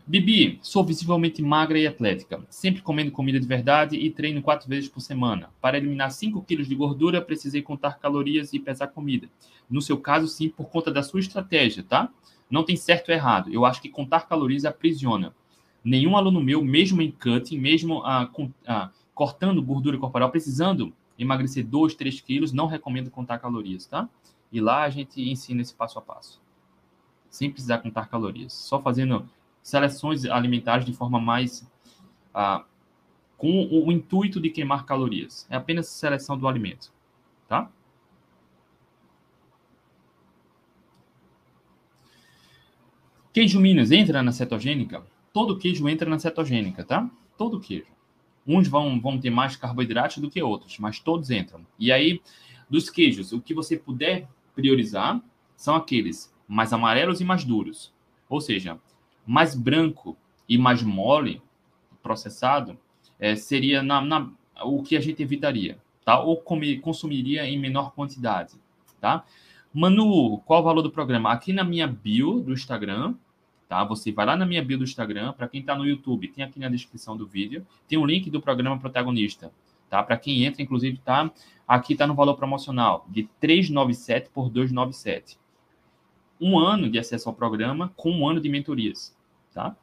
[0.07, 4.89] Bibi, sou visivelmente magra e atlética, sempre comendo comida de verdade e treino quatro vezes
[4.89, 5.51] por semana.
[5.61, 9.29] Para eliminar 5 quilos de gordura, precisei contar calorias e pesar comida.
[9.71, 12.13] No seu caso, sim, por conta da sua estratégia, tá?
[12.51, 13.53] Não tem certo ou errado.
[13.53, 15.35] Eu acho que contar calorias aprisiona.
[15.85, 21.65] Nenhum aluno meu, mesmo em cutting, mesmo ah, com, ah, cortando gordura corporal, precisando emagrecer
[21.67, 24.09] 2, 3 quilos, não recomendo contar calorias, tá?
[24.51, 26.41] E lá a gente ensina esse passo a passo
[27.31, 29.27] sem precisar contar calorias, só fazendo
[29.63, 31.67] seleções alimentares de forma mais
[32.35, 32.65] ah,
[33.39, 35.47] com o intuito de queimar calorias.
[35.49, 36.93] É apenas seleção do alimento,
[37.49, 37.71] tá?
[43.33, 45.05] Queijo Minas entra na cetogênica?
[45.33, 47.09] Todo queijo entra na cetogênica, tá?
[47.39, 47.87] Todo queijo.
[48.45, 51.65] Uns vão, vão ter mais carboidrato do que outros, mas todos entram.
[51.79, 52.21] E aí,
[52.69, 55.23] dos queijos, o que você puder priorizar
[55.57, 57.93] são aqueles mais amarelos e mais duros.
[58.29, 58.79] Ou seja,
[59.25, 60.17] mais branco
[60.49, 61.41] e mais mole,
[62.03, 62.77] processado,
[63.19, 64.29] é, seria na, na,
[64.65, 66.19] o que a gente evitaria, tá?
[66.21, 68.55] Ou comer, consumiria em menor quantidade,
[69.01, 69.25] tá?
[69.73, 71.33] Manu, qual o valor do programa?
[71.33, 73.15] Aqui na minha bio do Instagram,
[73.69, 73.85] tá?
[73.85, 76.59] Você vai lá na minha bio do Instagram, para quem está no YouTube, tem aqui
[76.59, 79.53] na descrição do vídeo, tem um link do programa protagonista,
[79.89, 80.03] tá?
[80.03, 81.31] Para quem entra, inclusive, tá
[81.67, 85.39] aqui tá no valor promocional de 397 por 297
[86.41, 89.15] um ano de acesso ao programa com um ano de mentorias,
[89.53, 89.77] tá?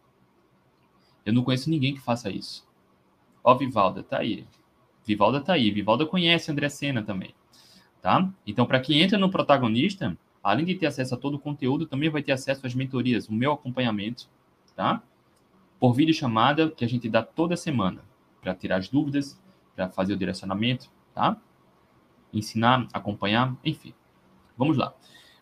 [1.24, 2.68] Eu não conheço ninguém que faça isso.
[3.44, 4.46] Ó, Vivalda, tá aí.
[5.06, 5.70] Vivalda tá aí.
[5.70, 7.36] Vivalda conhece André Sena também,
[8.08, 8.32] tá?
[8.46, 12.10] Então, para quem entra no protagonista, além de ter acesso a todo o conteúdo, também
[12.10, 14.30] vai ter acesso às mentorias, o meu acompanhamento,
[14.78, 15.04] tá?
[15.78, 18.02] Por vídeo chamada que a gente dá toda semana
[18.42, 19.38] para tirar as dúvidas,
[19.76, 21.36] para fazer o direcionamento, tá?
[22.32, 23.94] Ensinar, acompanhar, enfim.
[24.58, 24.94] Vamos lá.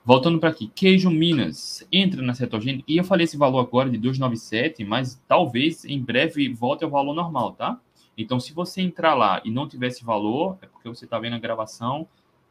[0.04, 2.84] Voltando para aqui, queijo Minas entra na cetogênica.
[2.88, 7.14] E eu falei esse valor agora de 297, mas talvez em breve volte ao valor
[7.14, 7.80] normal, tá?
[8.18, 11.36] Então, se você entrar lá e não tiver esse valor, é porque você está vendo
[11.36, 12.08] a gravação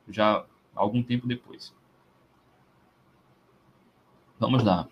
[0.08, 1.74] já algum tempo depois.
[4.38, 4.88] Vamos lá.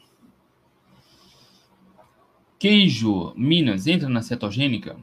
[2.58, 4.96] Queijo Minas entra na cetogênica?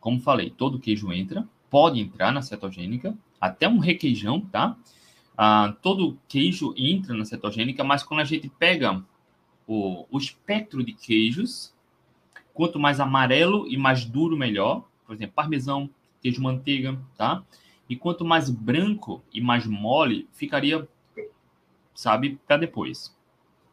[0.00, 4.76] Como falei, todo queijo entra, pode entrar na cetogênica, até um requeijão, tá?
[5.36, 9.02] ah, todo queijo entra na cetogênica, mas quando a gente pega
[9.66, 11.74] o, o espectro de queijos,
[12.52, 14.84] quanto mais amarelo e mais duro, melhor.
[15.06, 17.42] Por exemplo, parmesão, queijo manteiga, tá?
[17.92, 20.88] E quanto mais branco e mais mole, ficaria,
[21.94, 23.14] sabe, para depois.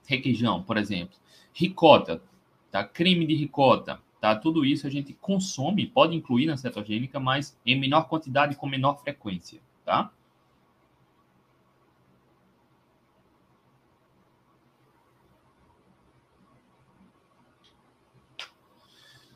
[0.05, 1.17] Requeijão, por exemplo.
[1.53, 2.21] Ricota,
[2.69, 2.83] tá?
[2.83, 4.35] Creme de ricota, tá?
[4.35, 9.01] Tudo isso a gente consome, pode incluir na cetogênica, mas em menor quantidade com menor
[9.01, 10.11] frequência, tá?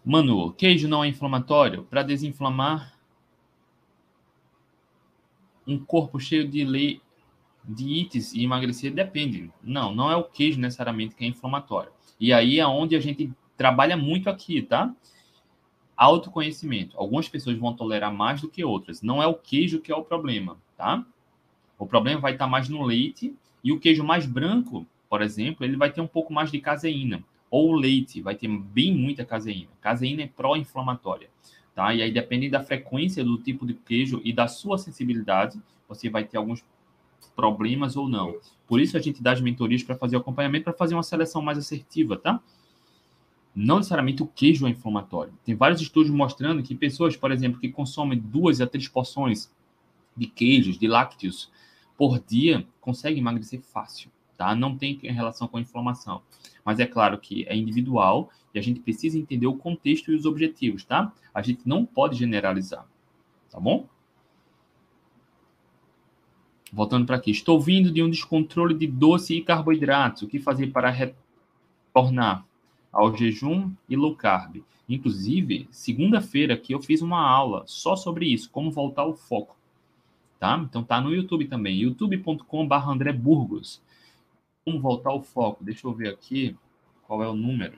[0.04, 1.86] Manu, queijo não é inflamatório?
[1.86, 2.92] Para desinflamar
[5.65, 7.02] um corpo cheio de, le...
[7.63, 9.52] de ites e emagrecer depende.
[9.62, 11.91] Não, não é o queijo necessariamente que é inflamatório.
[12.19, 14.93] E aí é onde a gente trabalha muito aqui, tá?
[15.95, 16.97] Autoconhecimento.
[16.97, 19.02] Algumas pessoas vão tolerar mais do que outras.
[19.02, 21.06] Não é o queijo que é o problema, tá?
[21.78, 25.78] O problema vai estar mais no leite e o queijo mais branco, por exemplo, ele
[25.78, 27.23] vai ter um pouco mais de caseína
[27.54, 29.69] ou o leite vai ter bem muita caseína.
[29.80, 31.30] Caseína é pró-inflamatória,
[31.75, 31.93] tá?
[31.93, 36.23] E aí dependendo da frequência do tipo de queijo e da sua sensibilidade, você vai
[36.23, 36.63] ter alguns
[37.36, 38.36] problemas ou não.
[38.67, 41.41] Por isso a gente dá as mentorias para fazer o acompanhamento, para fazer uma seleção
[41.41, 42.41] mais assertiva, tá?
[43.55, 45.33] Não necessariamente o queijo é inflamatório.
[45.45, 49.51] Tem vários estudos mostrando que pessoas, por exemplo, que consomem duas a três porções
[50.15, 51.51] de queijos, de lácteos,
[51.97, 54.56] por dia consegue emagrecer fácil, tá?
[54.56, 56.22] Não tem relação com a inflamação.
[56.63, 60.26] Mas é claro que é individual e a gente precisa entender o contexto e os
[60.26, 61.12] objetivos, tá?
[61.34, 62.86] A gente não pode generalizar,
[63.50, 63.88] tá bom?
[66.72, 67.32] Voltando para aqui.
[67.32, 70.24] Estou vindo de um descontrole de doce e carboidratos.
[70.24, 72.46] O que fazer para retornar
[72.91, 74.63] ao jejum e low carb?
[74.89, 79.56] Inclusive, segunda-feira aqui eu fiz uma aula só sobre isso, como voltar ao foco.
[80.39, 80.58] Tá?
[80.58, 82.74] Então tá no YouTube também, youtube.com.br
[84.65, 85.63] Como voltar ao foco?
[85.63, 86.56] Deixa eu ver aqui
[87.06, 87.78] qual é o número.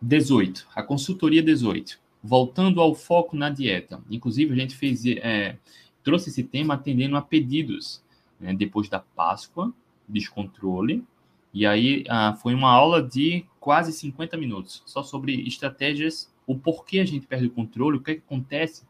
[0.00, 2.00] 18, a consultoria 18.
[2.22, 4.02] Voltando ao foco na dieta.
[4.10, 5.58] Inclusive, a gente fez, é,
[6.02, 8.02] trouxe esse tema atendendo a pedidos
[8.40, 9.72] né, depois da Páscoa,
[10.08, 11.04] descontrole.
[11.52, 17.00] E aí ah, foi uma aula de quase 50 minutos, só sobre estratégias, o porquê
[17.00, 18.84] a gente perde o controle, o que, é que acontece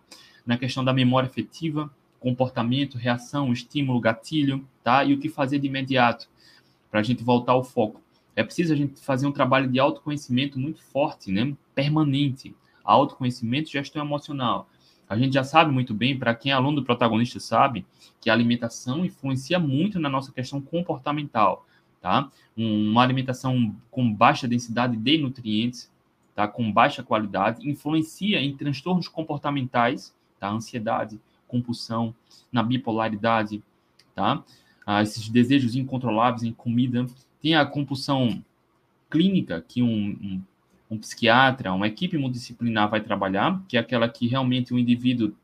[0.44, 5.04] na questão da memória afetiva, comportamento, reação, estímulo, gatilho, tá?
[5.04, 6.28] E o que fazer de imediato
[6.90, 8.00] para a gente voltar ao foco.
[8.34, 11.54] É preciso a gente fazer um trabalho de autoconhecimento muito forte, né?
[11.74, 12.54] Permanente.
[12.84, 14.68] Autoconhecimento gestão emocional.
[15.08, 17.86] A gente já sabe muito bem, para quem é aluno do protagonista sabe,
[18.20, 21.66] que a alimentação influencia muito na nossa questão comportamental,
[22.00, 22.30] tá?
[22.56, 25.90] Uma alimentação com baixa densidade de nutrientes,
[26.34, 26.46] tá?
[26.46, 30.50] Com baixa qualidade, influencia em transtornos comportamentais, tá?
[30.50, 32.14] Ansiedade, compulsão,
[32.52, 33.62] na bipolaridade,
[34.14, 34.44] tá?
[34.86, 37.06] Ah, esses desejos incontroláveis em comida.
[37.42, 38.42] Tem a compulsão
[39.10, 40.42] clínica que um, um
[40.90, 45.34] um psiquiatra, uma equipe multidisciplinar vai trabalhar, que é aquela que realmente o indivíduo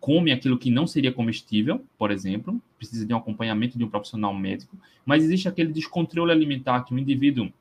[0.00, 4.34] come aquilo que não seria comestível, por exemplo, precisa de um acompanhamento de um profissional
[4.34, 7.52] médico, mas existe aquele descontrole alimentar que o indivíduo,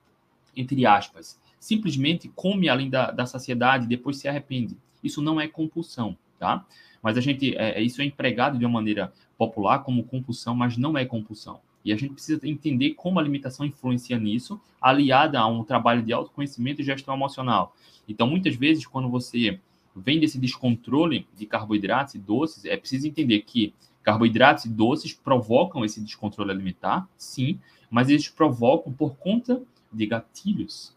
[0.56, 4.78] entre aspas, simplesmente come além da, da saciedade e depois se arrepende.
[5.04, 6.66] Isso não é compulsão, tá?
[7.06, 10.98] Mas a gente, é, isso é empregado de uma maneira popular como compulsão, mas não
[10.98, 11.60] é compulsão.
[11.84, 16.12] E a gente precisa entender como a alimentação influencia nisso, aliada a um trabalho de
[16.12, 17.76] autoconhecimento e gestão emocional.
[18.10, 19.60] Então, muitas vezes, quando você
[19.96, 25.86] vem desse descontrole de carboidratos e doces, é preciso entender que carboidratos e doces provocam
[25.86, 29.62] esse descontrole alimentar, sim, mas eles provocam por conta
[29.94, 30.92] de gatilhos.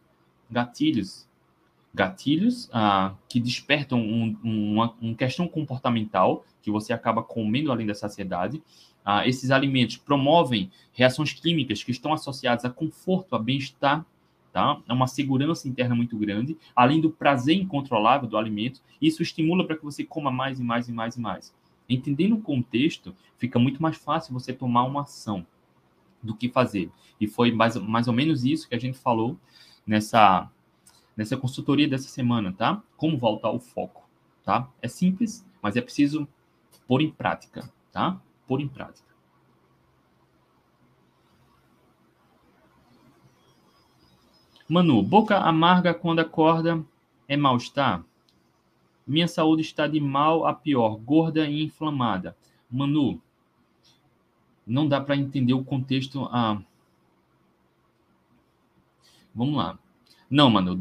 [0.50, 1.27] Gatilhos.
[1.98, 7.94] Gatilhos ah, que despertam um, uma, uma questão comportamental que você acaba comendo além da
[7.94, 8.62] saciedade
[9.10, 14.04] ah, esses alimentos promovem reações químicas que estão associadas a conforto, a bem-estar,
[14.52, 14.82] tá?
[14.86, 18.82] É uma segurança interna muito grande, além do prazer incontrolável do alimento.
[19.00, 21.54] Isso estimula para que você coma mais e mais e mais e mais.
[21.88, 25.46] Entendendo o contexto, fica muito mais fácil você tomar uma ação
[26.22, 26.90] do que fazer.
[27.18, 29.38] E foi mais, mais ou menos isso que a gente falou
[29.86, 30.50] nessa,
[31.18, 32.80] nessa consultoria dessa semana, tá?
[32.96, 34.08] Como voltar ao foco,
[34.44, 34.70] tá?
[34.80, 36.28] É simples, mas é preciso
[36.86, 38.20] pôr em prática, tá?
[38.46, 39.08] pôr em prática.
[44.68, 46.84] Manu, boca amarga quando acorda
[47.26, 48.04] é mal-estar?
[49.04, 52.36] Minha saúde está de mal a pior, gorda e inflamada.
[52.70, 53.20] Manu,
[54.64, 56.28] não dá para entender o contexto.
[56.30, 56.62] Ah,
[59.34, 59.78] vamos lá.
[60.30, 60.78] Não, Manu,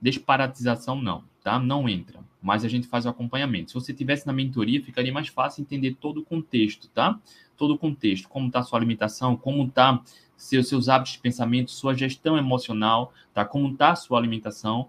[0.00, 1.58] desparatização não, tá?
[1.58, 3.70] Não entra mas a gente faz o acompanhamento.
[3.70, 7.18] Se você tivesse na mentoria, ficaria mais fácil entender todo o contexto, tá?
[7.56, 10.02] Todo o contexto, como a sua alimentação, como está
[10.36, 13.44] seus, seus hábitos de pensamento, sua gestão emocional, tá?
[13.44, 14.88] Como a sua alimentação.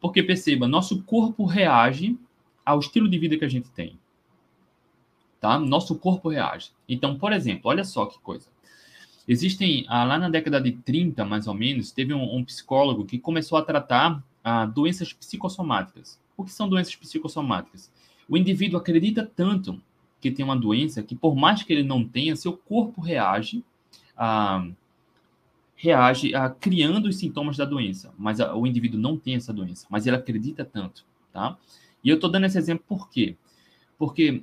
[0.00, 2.18] Porque perceba, nosso corpo reage
[2.64, 3.98] ao estilo de vida que a gente tem.
[5.38, 5.58] Tá?
[5.58, 6.70] Nosso corpo reage.
[6.88, 8.48] Então, por exemplo, olha só que coisa.
[9.28, 13.18] Existem, ah, lá na década de 30, mais ou menos, teve um, um psicólogo que
[13.18, 16.20] começou a tratar ah, doenças psicossomáticas.
[16.36, 17.90] O que são doenças psicossomáticas?
[18.28, 19.80] O indivíduo acredita tanto
[20.20, 23.64] que tem uma doença que, por mais que ele não tenha, seu corpo reage
[24.16, 24.66] a,
[25.74, 28.12] reage a criando os sintomas da doença.
[28.16, 31.56] Mas a, o indivíduo não tem essa doença, mas ele acredita tanto, tá?
[32.02, 33.36] E eu estou dando esse exemplo por quê?
[33.98, 34.42] Porque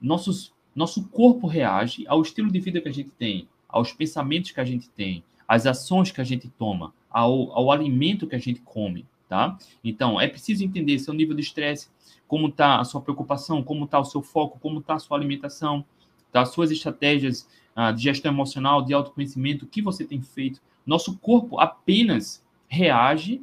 [0.00, 4.60] nossos, nosso corpo reage ao estilo de vida que a gente tem, aos pensamentos que
[4.60, 8.60] a gente tem, às ações que a gente toma, ao, ao alimento que a gente
[8.60, 9.58] come tá?
[9.82, 11.88] Então, é preciso entender seu nível de estresse,
[12.26, 15.84] como está a sua preocupação, como está o seu foco, como está a sua alimentação,
[16.32, 16.44] tá?
[16.44, 20.60] Suas estratégias ah, de gestão emocional, de autoconhecimento, o que você tem feito.
[20.84, 23.42] Nosso corpo apenas reage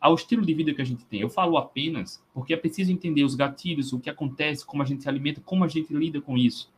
[0.00, 1.20] ao estilo de vida que a gente tem.
[1.20, 5.02] Eu falo apenas porque é preciso entender os gatilhos, o que acontece, como a gente
[5.02, 6.70] se alimenta, como a gente lida com isso.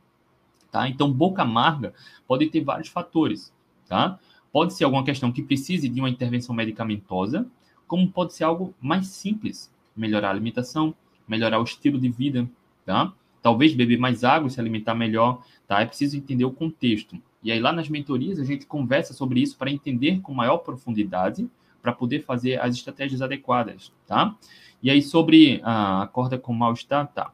[0.71, 0.89] Tá?
[0.89, 1.95] Então, boca amarga
[2.27, 3.53] pode ter vários fatores.
[3.89, 4.19] Tá?
[4.53, 7.47] Pode ser alguma questão que precise de uma intervenção medicamentosa,
[7.87, 10.95] como pode ser algo mais simples, melhorar a alimentação,
[11.27, 12.49] melhorar o estilo de vida,
[12.85, 13.13] tá?
[13.43, 15.81] talvez beber mais água, se alimentar melhor, tá?
[15.81, 17.21] É preciso entender o contexto.
[17.43, 21.49] E aí lá nas mentorias a gente conversa sobre isso para entender com maior profundidade,
[21.81, 24.37] para poder fazer as estratégias adequadas, tá?
[24.83, 27.33] E aí sobre a corda com mal-estar, tá?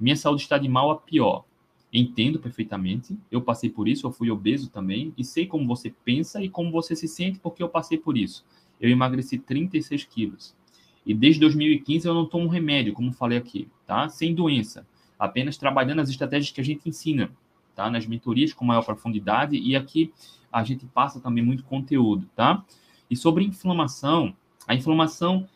[0.00, 1.44] Minha saúde está de mal a pior.
[1.92, 6.42] Entendo perfeitamente, eu passei por isso, eu fui obeso também, e sei como você pensa
[6.42, 8.44] e como você se sente porque eu passei por isso.
[8.80, 10.56] Eu emagreci 36 quilos.
[11.04, 14.08] E desde 2015 eu não tomo remédio, como falei aqui, tá?
[14.08, 14.86] Sem doença,
[15.18, 17.30] apenas trabalhando as estratégias que a gente ensina,
[17.74, 17.90] tá?
[17.90, 20.12] Nas mentorias com maior profundidade e aqui
[20.50, 22.64] a gente passa também muito conteúdo, tá?
[23.10, 24.34] E sobre inflamação,
[24.66, 25.46] a inflamação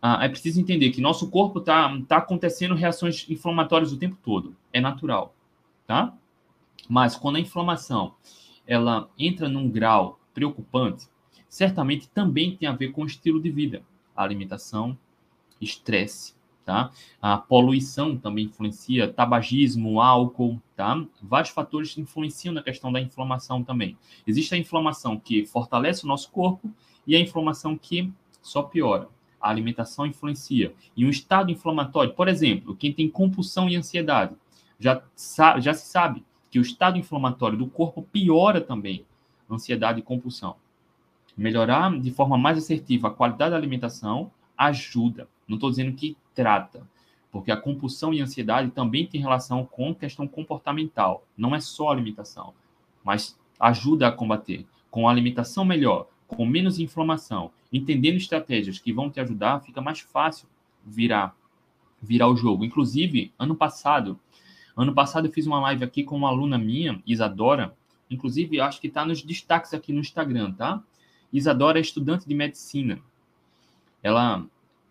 [0.00, 4.56] ah, é preciso entender que nosso corpo tá tá acontecendo reações inflamatórias o tempo todo,
[4.72, 5.34] é natural,
[5.88, 6.14] tá?
[6.88, 8.14] Mas quando a inflamação
[8.66, 11.08] ela entra num grau preocupante,
[11.48, 13.82] certamente também tem a ver com o estilo de vida
[14.14, 14.98] alimentação,
[15.60, 16.34] estresse,
[16.64, 16.90] tá?
[17.22, 21.02] A poluição também influencia, tabagismo, álcool, tá?
[21.22, 23.96] Vários fatores influenciam na questão da inflamação também.
[24.26, 26.70] Existe a inflamação que fortalece o nosso corpo
[27.06, 28.12] e a inflamação que
[28.42, 29.08] só piora.
[29.40, 30.74] A alimentação influencia.
[30.96, 34.34] E um estado inflamatório, por exemplo, quem tem compulsão e ansiedade,
[34.78, 35.02] já,
[35.58, 39.04] já se sabe que o estado inflamatório do corpo piora também
[39.50, 40.56] ansiedade e compulsão.
[41.36, 45.28] Melhorar de forma mais assertiva a qualidade da alimentação ajuda.
[45.46, 46.86] Não estou dizendo que trata,
[47.30, 51.24] porque a compulsão e a ansiedade também tem relação com questão comportamental.
[51.36, 52.52] Não é só alimentação,
[53.04, 54.66] mas ajuda a combater.
[54.90, 60.00] Com a alimentação melhor, com menos inflamação, entendendo estratégias que vão te ajudar, fica mais
[60.00, 60.48] fácil
[60.84, 61.36] virar
[62.00, 62.64] virar o jogo.
[62.64, 64.18] Inclusive, ano passado,
[64.80, 67.76] ano passado eu fiz uma live aqui com uma aluna minha, Isadora,
[68.08, 70.82] inclusive acho que está nos destaques aqui no Instagram, tá?
[71.32, 73.00] Isadora é estudante de medicina.
[74.02, 74.46] Ela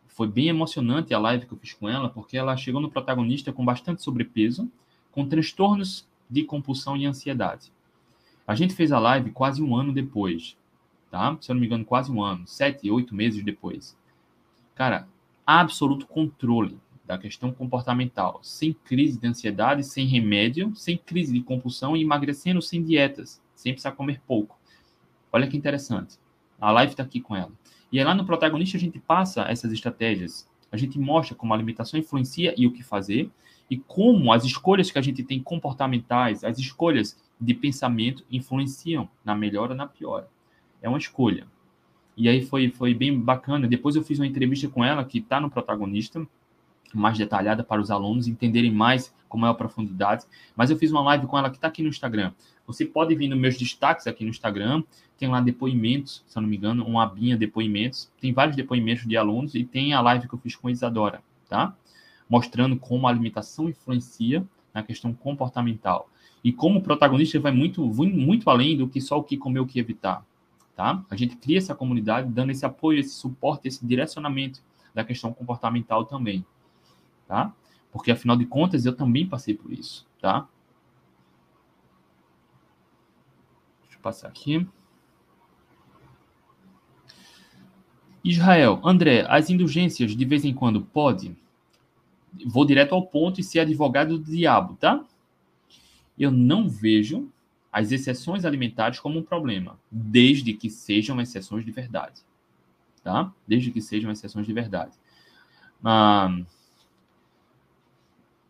[0.08, 3.54] foi bem emocionante a live que eu fiz com ela, porque ela chegou no protagonista
[3.54, 4.70] com bastante sobrepeso,
[5.12, 7.72] com transtornos de compulsão e ansiedade.
[8.46, 10.58] A gente fez a live quase um ano depois,
[11.10, 11.38] tá?
[11.40, 13.98] Se eu não me engano, quase um ano, sete, oito meses depois.
[14.76, 15.08] Cara,
[15.46, 16.78] absoluto controle
[17.08, 22.62] da questão comportamental, sem crise de ansiedade, sem remédio, sem crise de compulsão e emagrecendo
[22.62, 24.60] sem dietas, sem precisar comer pouco.
[25.32, 26.18] Olha que interessante.
[26.60, 27.52] A live está aqui com ela.
[27.90, 30.50] E aí lá no protagonista a gente passa essas estratégias.
[30.70, 33.32] A gente mostra como a alimentação influencia e o que fazer,
[33.70, 39.34] e como as escolhas que a gente tem comportamentais, as escolhas de pensamento influenciam na
[39.34, 40.28] melhora ou na piora.
[40.82, 41.48] É uma escolha.
[42.18, 43.68] E aí foi, foi bem bacana.
[43.68, 46.28] Depois eu fiz uma entrevista com ela, que está no protagonista,
[46.94, 50.26] mais detalhada para os alunos entenderem mais com maior profundidade.
[50.56, 52.32] Mas eu fiz uma live com ela que está aqui no Instagram.
[52.66, 54.84] Você pode vir nos meus destaques aqui no Instagram,
[55.18, 58.12] tem lá depoimentos, se eu não me engano, uma abinha depoimentos.
[58.20, 61.22] Tem vários depoimentos de alunos e tem a live que eu fiz com a Isadora,
[61.50, 61.76] tá?
[62.30, 66.10] Mostrando como a alimentação influencia na questão comportamental.
[66.44, 69.66] E como o protagonista vai muito, muito além do que só o que comer, o
[69.66, 70.24] que evitar,
[70.76, 71.04] tá?
[71.10, 74.62] A gente cria essa comunidade dando esse apoio, esse suporte, esse direcionamento
[74.94, 76.46] da questão comportamental também
[77.28, 77.54] tá?
[77.92, 80.48] Porque afinal de contas eu também passei por isso, tá?
[83.84, 84.68] Deixa eu passar aqui.
[88.24, 91.36] Israel, André, as indulgências de vez em quando pode?
[92.46, 95.04] Vou direto ao ponto e ser advogado do diabo, tá?
[96.20, 97.32] Eu não vejo
[97.72, 102.22] as exceções alimentares como um problema, desde que sejam exceções de verdade,
[103.04, 103.32] tá?
[103.48, 104.94] Desde que sejam exceções de verdade.
[105.84, 106.36] Ah,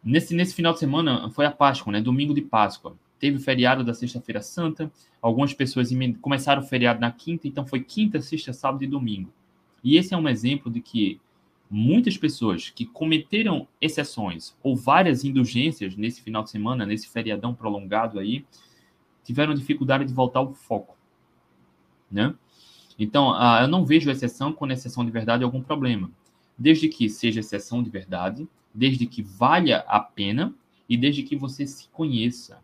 [0.08, 2.00] Nesse, nesse final de semana foi a Páscoa, né?
[2.00, 2.96] Domingo de Páscoa.
[3.20, 4.90] Teve o feriado da Sexta-feira Santa.
[5.22, 5.90] Algumas pessoas
[6.22, 9.30] começaram o feriado na quinta, então foi quinta, sexta, sábado e domingo.
[9.84, 11.20] E esse é um exemplo de que
[11.70, 18.18] muitas pessoas que cometeram exceções ou várias indulgências nesse final de semana, nesse feriadão prolongado
[18.18, 18.46] aí,
[19.26, 20.96] tiveram dificuldade de voltar ao foco,
[22.10, 22.34] né?
[22.98, 26.10] Então, uh, eu não vejo exceção quando exceção de verdade é algum problema,
[26.58, 28.48] desde que seja exceção de verdade
[28.78, 30.54] desde que valha a pena
[30.88, 32.62] e desde que você se conheça.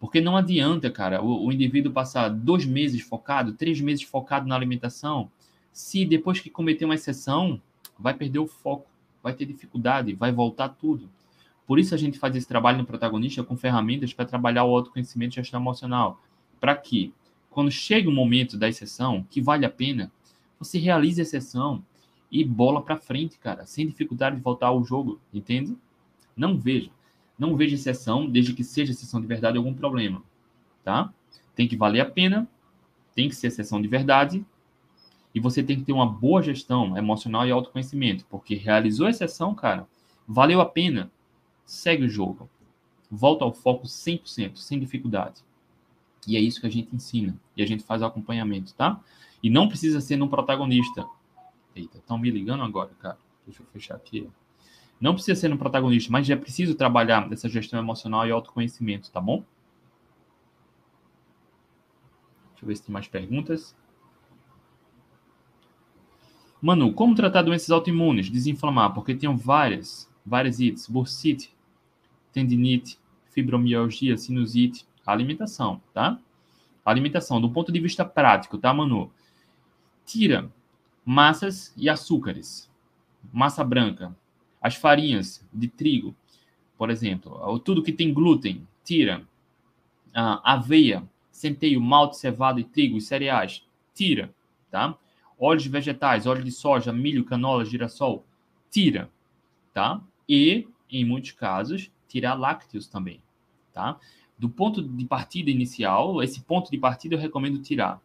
[0.00, 4.56] Porque não adianta, cara, o, o indivíduo passar dois meses focado, três meses focado na
[4.56, 5.30] alimentação,
[5.72, 7.62] se depois que cometer uma exceção,
[7.96, 8.90] vai perder o foco,
[9.22, 11.08] vai ter dificuldade, vai voltar tudo.
[11.68, 15.34] Por isso a gente faz esse trabalho no protagonista com ferramentas para trabalhar o autoconhecimento
[15.34, 16.20] e gestão emocional.
[16.60, 17.14] Para que,
[17.48, 20.12] quando chega o momento da exceção, que vale a pena,
[20.58, 21.82] você realize a exceção,
[22.34, 25.78] e bola para frente, cara, sem dificuldade de voltar ao jogo, entende?
[26.36, 26.90] Não vejo.
[27.38, 30.20] Não vejo exceção, desde que seja exceção de verdade algum problema,
[30.82, 31.14] tá?
[31.54, 32.48] Tem que valer a pena,
[33.14, 34.44] tem que ser exceção de verdade,
[35.32, 39.54] e você tem que ter uma boa gestão emocional e autoconhecimento, porque realizou a exceção,
[39.54, 39.86] cara,
[40.26, 41.12] valeu a pena.
[41.64, 42.50] segue o jogo.
[43.08, 45.40] Volta ao foco 100%, sem dificuldade.
[46.26, 47.34] E é isso que a gente ensina.
[47.56, 49.00] E a gente faz o acompanhamento, tá?
[49.42, 51.06] E não precisa ser no protagonista.
[51.74, 53.18] Eita, estão me ligando agora, cara.
[53.44, 54.30] Deixa eu fechar aqui.
[55.00, 59.10] Não precisa ser no protagonista, mas já é preciso trabalhar essa gestão emocional e autoconhecimento,
[59.10, 59.44] tá bom?
[62.52, 63.76] Deixa eu ver se tem mais perguntas.
[66.62, 68.30] Manu, como tratar doenças autoimunes?
[68.30, 71.54] Desinflamar, porque tem várias, várias ites, bursite,
[72.32, 72.98] tendinite,
[73.30, 76.18] fibromialgia, sinusite, alimentação, tá?
[76.84, 79.10] Alimentação, do ponto de vista prático, tá, Manu?
[80.06, 80.50] Tira
[81.04, 82.70] massas e açúcares,
[83.32, 84.16] massa branca,
[84.60, 86.14] as farinhas de trigo,
[86.76, 89.26] por exemplo, tudo que tem glúten, tira.
[90.14, 94.34] Aveia, centeio, malte, cevada e trigo e cereais, tira,
[94.70, 94.96] tá?
[95.38, 98.24] óleos vegetais, óleo de soja, milho, canola, girassol,
[98.70, 99.10] tira,
[99.72, 100.00] tá?
[100.28, 103.20] E, em muitos casos, tirar lácteos também,
[103.72, 103.98] tá?
[104.38, 108.00] Do ponto de partida inicial, esse ponto de partida eu recomendo tirar.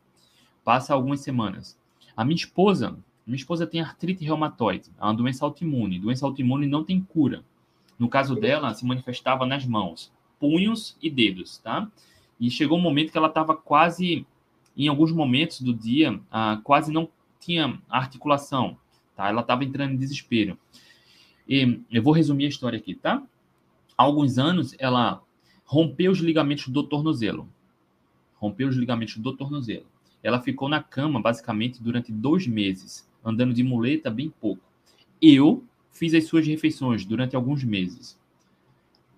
[0.64, 1.79] Passa algumas semanas.
[2.20, 6.00] A minha esposa, minha esposa tem artrite reumatoide, é uma doença autoimune.
[6.00, 7.46] Doença autoimune não tem cura.
[7.98, 11.90] No caso dela, se manifestava nas mãos, punhos e dedos, tá?
[12.38, 14.28] E chegou um momento que ela estava quase,
[14.76, 17.08] em alguns momentos do dia, ah, quase não
[17.40, 18.76] tinha articulação,
[19.16, 19.30] tá?
[19.30, 20.60] Ela estava entrando em desespero.
[21.48, 23.24] E eu vou resumir a história aqui, tá?
[23.98, 25.24] Há alguns anos, ela
[25.64, 27.48] rompeu os ligamentos do tornozelo.
[28.36, 29.86] Rompeu os ligamentos do tornozelo.
[30.24, 34.64] Ela ficou na cama, basicamente, durante dois meses, andando de muleta bem pouco.
[35.22, 38.20] Eu fiz as suas refeições durante alguns meses.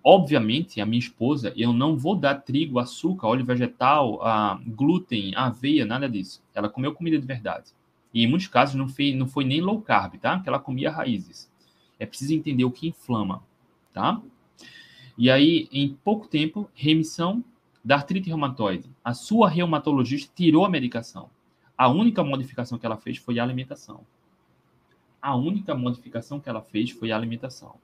[0.04, 4.20] Obviamente, a minha esposa, eu não vou dar trigo, açúcar, óleo vegetal,
[4.66, 6.42] glúten, aveia, nada disso.
[6.52, 7.70] Ela comeu comida de verdade.
[8.12, 10.40] E em muitos casos não foi, não foi nem low carb, tá?
[10.40, 11.50] Que ela comia raízes.
[12.00, 13.44] É preciso entender o que inflama,
[13.92, 14.20] tá?
[15.16, 17.44] E aí, em pouco tempo, remissão
[17.84, 18.88] da artrite reumatoide.
[19.04, 21.28] A sua reumatologista tirou a medicação.
[21.76, 24.00] A única modificação que ela fez foi a alimentação.
[25.20, 27.74] A única modificação que ela fez foi a alimentação.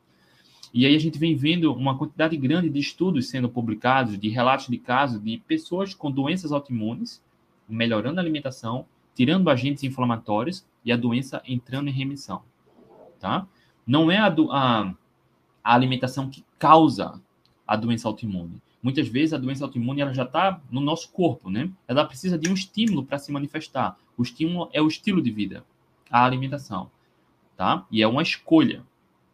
[0.73, 4.69] E aí a gente vem vendo uma quantidade grande de estudos sendo publicados, de relatos
[4.69, 7.23] de casos de pessoas com doenças autoimunes,
[7.69, 12.43] melhorando a alimentação, tirando agentes inflamatórios e a doença entrando em remissão,
[13.19, 13.47] tá?
[13.87, 14.95] Não é a, do, a,
[15.65, 17.21] a alimentação que causa
[17.67, 18.61] a doença autoimune.
[18.83, 21.71] Muitas vezes a doença autoimune ela já está no nosso corpo, né?
[21.87, 23.99] Ela precisa de um estímulo para se manifestar.
[24.17, 25.65] O estímulo é o estilo de vida,
[26.11, 26.91] a alimentação,
[27.57, 27.85] tá?
[27.91, 28.85] E é uma escolha,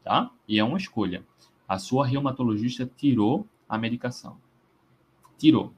[0.03, 0.31] tá?
[0.49, 1.23] E é uma escolha.
[1.69, 4.39] A sua reumatologista tirou a medicação.
[5.39, 5.73] Tirou.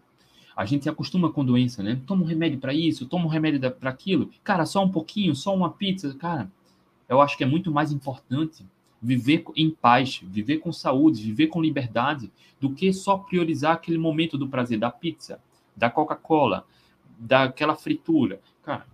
[0.57, 2.01] A gente se acostuma com doença, né?
[2.07, 4.31] Toma um remédio para isso, toma um remédio para aquilo.
[4.43, 6.15] Cara, só um pouquinho, só uma pizza.
[6.15, 6.51] Cara,
[7.09, 8.65] eu acho que é muito mais importante
[9.01, 12.31] viver em paz, viver com saúde, viver com liberdade,
[12.61, 15.41] do que só priorizar aquele momento do prazer da pizza,
[15.77, 16.67] da Coca-Cola,
[17.19, 18.41] daquela fritura.
[18.63, 18.87] Cara,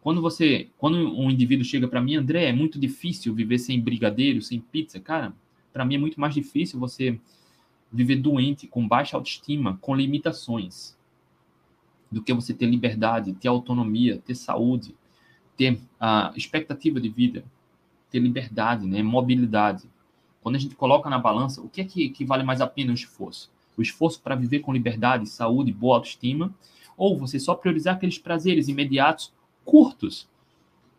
[0.00, 4.40] quando você, quando um indivíduo chega para mim, André, é muito difícil viver sem brigadeiro,
[4.40, 5.34] sem pizza, cara,
[5.72, 7.20] para mim é muito mais difícil você
[7.92, 10.96] viver doente, com baixa autoestima, com limitações,
[12.10, 14.94] do que você ter liberdade, ter autonomia, ter saúde,
[15.56, 17.44] ter a expectativa de vida,
[18.10, 19.88] ter liberdade, né, mobilidade.
[20.42, 22.90] Quando a gente coloca na balança, o que é que, que vale mais a pena
[22.90, 23.50] o esforço?
[23.76, 26.54] O esforço para viver com liberdade, saúde, boa autoestima,
[26.96, 29.32] ou você só priorizar aqueles prazeres imediatos,
[29.64, 30.28] curtos,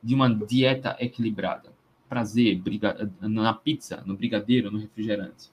[0.01, 1.73] de uma dieta equilibrada.
[2.07, 5.51] Prazer briga, na pizza, no brigadeiro, no refrigerante.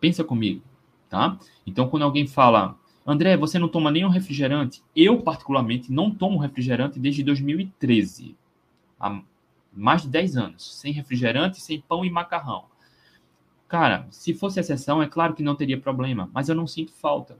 [0.00, 0.62] Pensa comigo,
[1.08, 1.38] tá?
[1.66, 4.82] Então, quando alguém fala, André, você não toma nenhum refrigerante?
[4.94, 8.36] Eu, particularmente, não tomo refrigerante desde 2013.
[9.02, 9.20] Há
[9.72, 10.78] mais de 10 anos.
[10.78, 12.66] Sem refrigerante, sem pão e macarrão.
[13.66, 17.36] Cara, se fosse exceção, é claro que não teria problema, mas eu não sinto falta.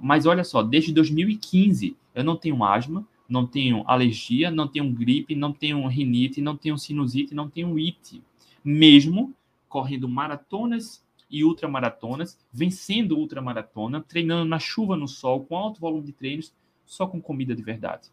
[0.00, 5.34] Mas olha só, desde 2015 eu não tenho asma, não tenho alergia, não tenho gripe,
[5.34, 8.22] não tenho rinite, não tenho sinusite, não tenho it.
[8.64, 9.34] Mesmo
[9.68, 16.12] correndo maratonas e ultramaratonas, vencendo ultramaratona, treinando na chuva, no sol, com alto volume de
[16.12, 16.54] treinos,
[16.84, 18.10] só com comida de verdade.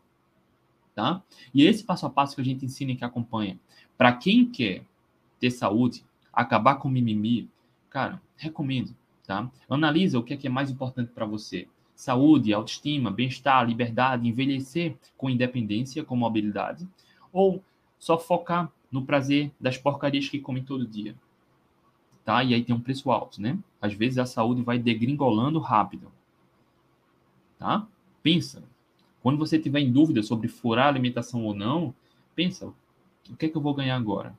[0.96, 1.22] Tá?
[1.54, 3.60] E esse passo a passo que a gente ensina e que acompanha,
[3.98, 4.84] para quem quer
[5.40, 7.50] ter saúde, acabar com mimimi,
[7.90, 9.50] cara, recomendo, tá?
[9.70, 11.68] Analisa o que é, que é mais importante para você.
[11.96, 16.88] Saúde, autoestima, bem-estar, liberdade, envelhecer com independência, com mobilidade,
[17.32, 17.64] ou
[17.98, 21.16] só focar no prazer das porcarias que come todo dia
[22.30, 22.44] tá?
[22.44, 23.58] E aí tem um preço alto, né?
[23.82, 26.12] Às vezes a saúde vai degringolando rápido,
[27.58, 27.88] tá?
[28.22, 28.62] Pensa.
[29.22, 31.94] Quando você tiver em dúvida sobre furar a alimentação ou não,
[32.36, 32.74] pensa,
[33.30, 34.38] o que é que eu vou ganhar agora?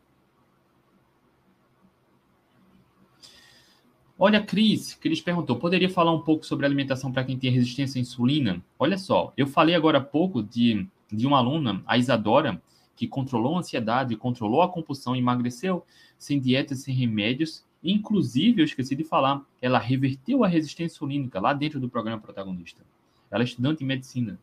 [4.22, 8.02] Olha, Cris, Cris perguntou, poderia falar um pouco sobre alimentação para quem tem resistência à
[8.02, 8.62] insulina?
[8.78, 12.60] Olha só, eu falei agora há pouco de, de uma aluna, a Isadora,
[12.94, 15.86] que controlou a ansiedade, controlou a compulsão, emagreceu
[16.18, 17.64] sem dietas, sem remédios.
[17.82, 22.84] Inclusive, eu esqueci de falar, ela reverteu a resistência insulínica lá dentro do programa protagonista.
[23.30, 24.38] Ela é estudante em medicina,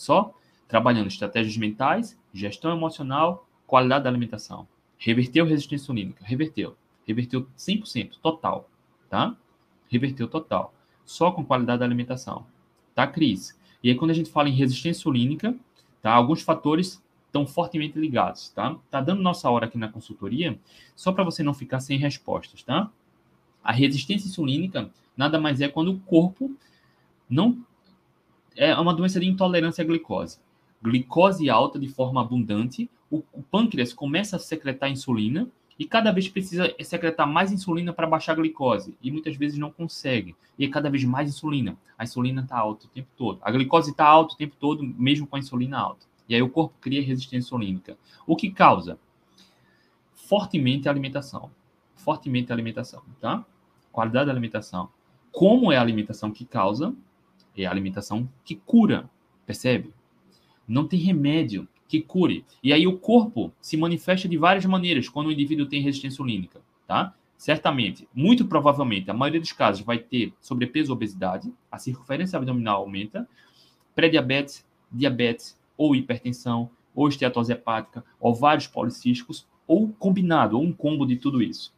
[0.00, 0.34] só
[0.66, 4.66] trabalhando estratégias mentais, gestão emocional, qualidade da alimentação.
[4.96, 6.74] Reverteu resistência insulínica, reverteu.
[7.06, 8.70] Reverteu 100%, total,
[9.10, 9.36] tá?
[9.88, 10.72] Reverteu total.
[11.04, 12.46] Só com qualidade da alimentação.
[12.94, 13.58] Tá, Cris?
[13.82, 15.54] E aí, quando a gente fala em resistência insulínica,
[16.00, 16.12] tá?
[16.12, 18.76] Alguns fatores estão fortemente ligados, tá?
[18.90, 20.58] Tá dando nossa hora aqui na consultoria,
[20.96, 22.90] só para você não ficar sem respostas, tá?
[23.62, 26.50] A resistência insulínica nada mais é quando o corpo
[27.28, 27.62] não
[28.60, 30.38] é uma doença de intolerância à glicose.
[30.82, 35.48] Glicose alta de forma abundante, o, o pâncreas começa a secretar insulina
[35.78, 39.70] e cada vez precisa secretar mais insulina para baixar a glicose e muitas vezes não
[39.70, 40.36] consegue.
[40.58, 41.74] E é cada vez mais insulina.
[41.96, 43.38] A insulina está alta o tempo todo.
[43.40, 46.04] A glicose está alta o tempo todo, mesmo com a insulina alta.
[46.28, 47.96] E aí o corpo cria resistência insulínica.
[48.26, 48.98] O que causa?
[50.14, 51.50] Fortemente a alimentação.
[51.94, 53.42] Fortemente a alimentação, tá?
[53.90, 54.90] Qualidade da alimentação.
[55.32, 56.94] Como é a alimentação que causa?
[57.62, 59.10] É a alimentação que cura,
[59.46, 59.92] percebe?
[60.66, 62.44] Não tem remédio que cure.
[62.62, 66.60] E aí o corpo se manifesta de várias maneiras quando o indivíduo tem resistência insulínica,
[66.86, 67.14] tá?
[67.36, 72.82] Certamente, muito provavelmente, a maioria dos casos vai ter sobrepeso ou obesidade, a circunferência abdominal
[72.82, 73.28] aumenta,
[73.94, 81.16] pré-diabetes, diabetes, ou hipertensão, ou esteatose hepática, ovários policísticos, ou combinado, ou um combo de
[81.16, 81.72] tudo isso.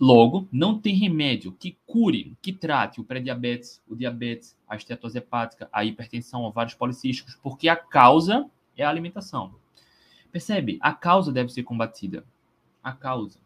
[0.00, 5.68] Logo, não tem remédio que cure, que trate o pré-diabetes, o diabetes, a esteatose hepática,
[5.72, 9.54] a hipertensão, ovários policísticos, porque a causa é a alimentação.
[10.30, 10.78] Percebe?
[10.80, 12.24] A causa deve ser combatida.
[12.82, 13.40] A causa.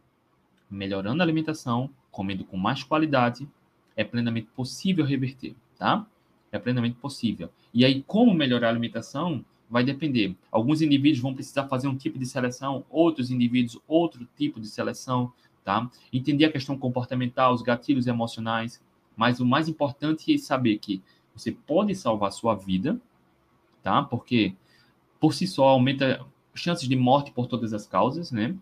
[0.68, 3.48] Melhorando a alimentação, comendo com mais qualidade,
[3.96, 6.06] é plenamente possível reverter, tá?
[6.50, 7.50] É plenamente possível.
[7.72, 10.36] E aí, como melhorar a alimentação vai depender.
[10.50, 15.32] Alguns indivíduos vão precisar fazer um tipo de seleção, outros indivíduos, outro tipo de seleção,
[15.64, 15.88] tá?
[16.12, 18.82] Entender a questão comportamental, os gatilhos emocionais.
[19.16, 21.02] Mas o mais importante é saber que
[21.34, 23.00] você pode salvar sua vida,
[23.82, 24.02] tá?
[24.02, 24.54] Porque
[25.20, 28.56] por si só aumenta chances de morte por todas as causas, né?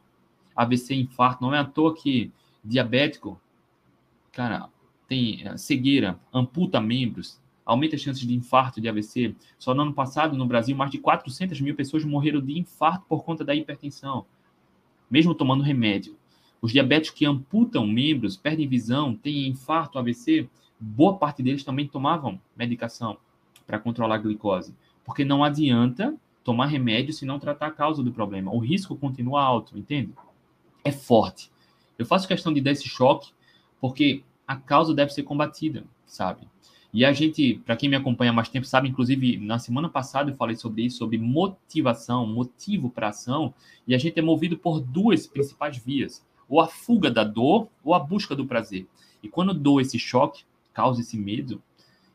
[0.54, 2.30] AVC, infarto, não é à toa que
[2.62, 3.40] diabético,
[4.32, 4.68] cara,
[5.08, 9.34] tem eh, cegueira, amputa membros, aumenta as chances de infarto, de AVC.
[9.58, 13.24] Só no ano passado, no Brasil, mais de 400 mil pessoas morreram de infarto por
[13.24, 14.26] conta da hipertensão,
[15.10, 16.16] mesmo tomando remédio.
[16.62, 20.48] Os diabéticos que amputam membros, perdem visão, têm infarto, AVC,
[20.78, 23.16] boa parte deles também tomavam medicação
[23.66, 24.74] para controlar a glicose.
[25.04, 28.52] Porque não adianta tomar remédio se não tratar a causa do problema.
[28.52, 30.12] O risco continua alto, entende?
[30.84, 31.50] É forte.
[31.98, 33.32] Eu faço questão de dar esse choque
[33.80, 36.48] porque a causa deve ser combatida, sabe?
[36.92, 40.30] E a gente, para quem me acompanha há mais tempo, sabe, inclusive na semana passada
[40.30, 43.54] eu falei sobre isso, sobre motivação, motivo para ação,
[43.86, 47.94] e a gente é movido por duas principais vias: ou a fuga da dor ou
[47.94, 48.86] a busca do prazer.
[49.22, 50.44] E quando dou esse choque,
[50.74, 51.62] causa esse medo,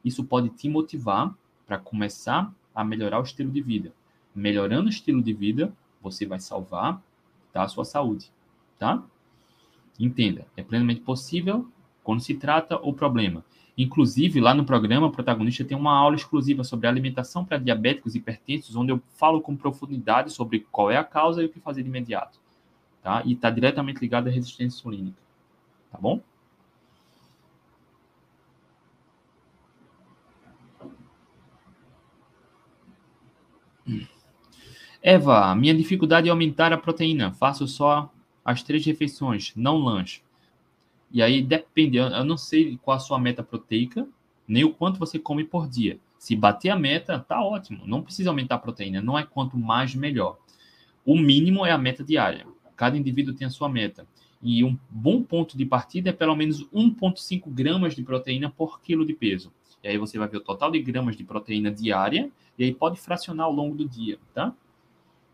[0.03, 1.33] isso pode te motivar
[1.65, 3.93] para começar a melhorar o estilo de vida.
[4.35, 7.01] Melhorando o estilo de vida, você vai salvar
[7.53, 8.29] tá, a sua saúde,
[8.77, 9.01] tá?
[9.97, 11.67] Entenda, é plenamente possível
[12.03, 13.43] quando se trata o problema.
[13.77, 18.19] Inclusive, lá no programa, o protagonista tem uma aula exclusiva sobre alimentação para diabéticos e
[18.19, 21.81] hipertensos, onde eu falo com profundidade sobre qual é a causa e o que fazer
[21.83, 22.39] de imediato.
[23.05, 23.21] Tá?
[23.23, 25.21] E está diretamente ligado à resistência insulínica.
[25.91, 26.19] Tá bom?
[35.03, 37.31] Eva, minha dificuldade é aumentar a proteína.
[37.31, 38.11] Faço só
[38.43, 40.23] as três refeições, não lanche.
[41.11, 44.07] E aí depende, eu não sei qual a sua meta proteica,
[44.47, 45.99] nem o quanto você come por dia.
[46.17, 47.85] Se bater a meta, tá ótimo.
[47.85, 48.99] Não precisa aumentar a proteína.
[48.99, 50.39] Não é quanto mais, melhor.
[51.05, 52.47] O mínimo é a meta diária.
[52.75, 54.07] Cada indivíduo tem a sua meta.
[54.41, 59.05] E um bom ponto de partida é pelo menos 1,5 gramas de proteína por quilo
[59.05, 59.51] de peso.
[59.83, 62.99] E aí você vai ver o total de gramas de proteína diária e aí pode
[62.99, 64.53] fracionar ao longo do dia, tá?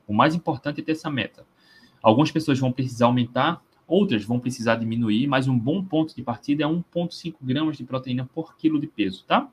[0.07, 1.45] O mais importante é ter essa meta.
[2.01, 3.61] Algumas pessoas vão precisar aumentar
[3.91, 8.25] Outras vão precisar diminuir, mas um bom ponto de partida é 1,5 gramas de proteína
[8.33, 9.51] por quilo de peso, tá?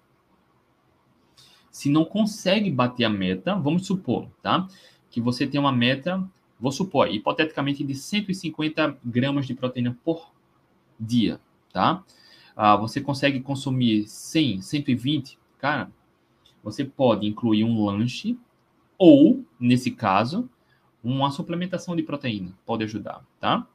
[1.72, 4.68] Se não consegue bater a meta, vamos supor, tá?
[5.11, 6.24] Que você tem uma meta,
[6.61, 10.32] vou supor, hipoteticamente, de 150 gramas de proteína por
[10.98, 11.40] dia,
[11.72, 12.02] tá?
[12.56, 15.90] Ah, você consegue consumir 100, 120, cara,
[16.62, 18.36] você pode incluir um lanche
[18.98, 20.48] ou, nesse caso,
[21.02, 23.66] uma suplementação de proteína pode ajudar, tá?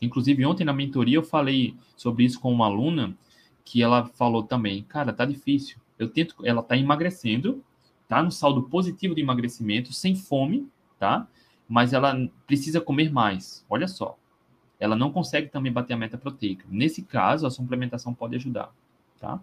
[0.00, 3.16] Inclusive, ontem na mentoria eu falei sobre isso com uma aluna
[3.64, 5.76] que ela falou também, cara, tá difícil.
[5.98, 7.62] Eu tento, ela tá emagrecendo,
[8.06, 10.68] tá no saldo positivo de emagrecimento, sem fome,
[10.98, 11.26] tá?
[11.68, 13.64] Mas ela precisa comer mais.
[13.68, 14.18] Olha só.
[14.80, 16.64] Ela não consegue também bater a meta proteica.
[16.68, 18.72] Nesse caso, a suplementação pode ajudar,
[19.18, 19.40] tá?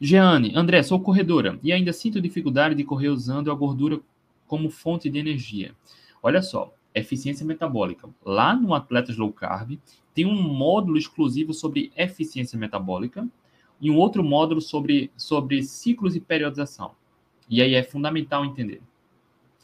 [0.00, 4.00] Jeane, André, sou corredora e ainda sinto dificuldade de correr usando a gordura
[4.46, 5.74] como fonte de energia.
[6.22, 8.08] Olha só, eficiência metabólica.
[8.24, 9.78] Lá no Atletas Low Carb,
[10.14, 13.28] tem um módulo exclusivo sobre eficiência metabólica
[13.80, 16.92] e um outro módulo sobre, sobre ciclos e periodização.
[17.48, 18.80] E aí é fundamental entender.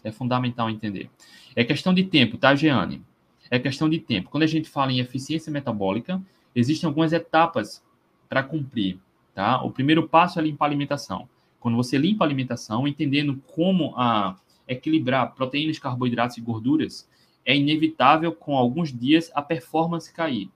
[0.03, 1.09] É fundamental entender.
[1.55, 3.03] É questão de tempo, tá, Jeane?
[3.51, 4.31] É questão de tempo.
[4.31, 6.21] Quando a gente fala em eficiência metabólica,
[6.55, 7.83] existem algumas etapas
[8.29, 8.99] para cumprir.
[9.35, 9.63] Tá?
[9.63, 11.29] O primeiro passo é limpar a alimentação.
[11.59, 14.37] Quando você limpa a alimentação, entendendo como a
[14.67, 17.09] equilibrar proteínas, carboidratos e gorduras,
[17.51, 20.51] é inevitável com alguns dias a performance cair.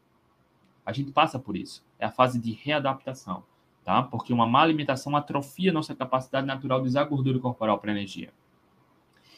[0.87, 1.85] A gente passa por isso.
[1.99, 3.43] É a fase de readaptação,
[3.85, 4.03] tá?
[4.03, 8.33] Porque uma má alimentação atrofia nossa capacidade natural de usar gordura corporal para energia.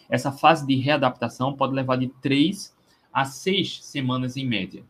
[0.09, 2.75] Essa fase de readaptação pode levar de 3
[3.13, 4.85] a 6 semanas em média.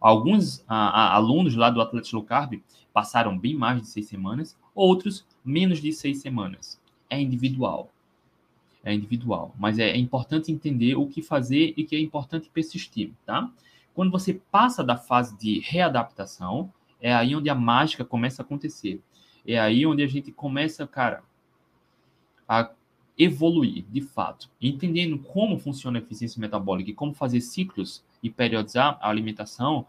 [0.00, 2.60] Alguns a, a, alunos lá do Atlético Low Carb
[2.92, 6.80] passaram bem mais de seis semanas, outros menos de seis semanas.
[7.08, 7.91] É individual.
[8.84, 9.54] É individual.
[9.58, 13.50] Mas é, é importante entender o que fazer e que é importante persistir, tá?
[13.94, 19.00] Quando você passa da fase de readaptação, é aí onde a mágica começa a acontecer.
[19.46, 21.22] É aí onde a gente começa, cara,
[22.48, 22.70] a
[23.18, 28.98] evoluir, de fato, entendendo como funciona a eficiência metabólica e como fazer ciclos e periodizar
[29.00, 29.86] a alimentação,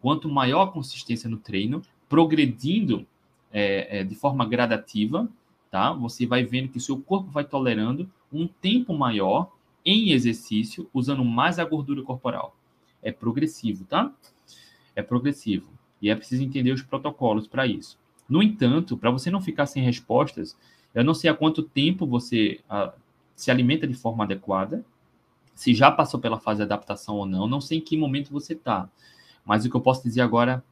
[0.00, 3.06] quanto maior a consistência no treino, progredindo
[3.52, 5.28] é, é, de forma gradativa,
[5.70, 5.92] tá?
[5.92, 9.52] Você vai vendo que o seu corpo vai tolerando um tempo maior
[9.84, 12.56] em exercício, usando mais a gordura corporal.
[13.02, 14.12] É progressivo, tá?
[14.94, 15.70] É progressivo.
[16.00, 17.98] E é preciso entender os protocolos para isso.
[18.28, 20.56] No entanto, para você não ficar sem respostas,
[20.94, 22.92] eu não sei há quanto tempo você uh,
[23.34, 24.84] se alimenta de forma adequada,
[25.54, 28.54] se já passou pela fase de adaptação ou não, não sei em que momento você
[28.54, 28.88] está.
[29.44, 30.64] Mas o que eu posso dizer agora,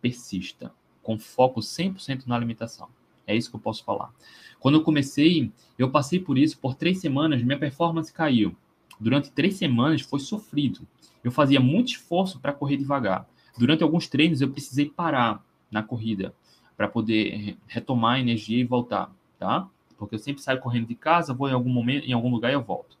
[0.00, 2.88] persista, com foco 100% na alimentação.
[3.28, 4.12] É isso que eu posso falar.
[4.58, 8.56] Quando eu comecei, eu passei por isso por três semanas, minha performance caiu.
[8.98, 10.80] Durante três semanas foi sofrido.
[11.22, 13.28] Eu fazia muito esforço para correr devagar.
[13.56, 16.34] Durante alguns treinos eu precisei parar na corrida
[16.76, 19.68] para poder retomar a energia e voltar tá?
[19.96, 22.54] Porque eu sempre saio correndo de casa, vou em algum momento, em algum lugar e
[22.54, 22.96] eu volto.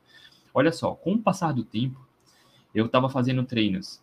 [0.54, 2.00] Olha só, com o passar do tempo,
[2.74, 4.00] eu estava fazendo treinos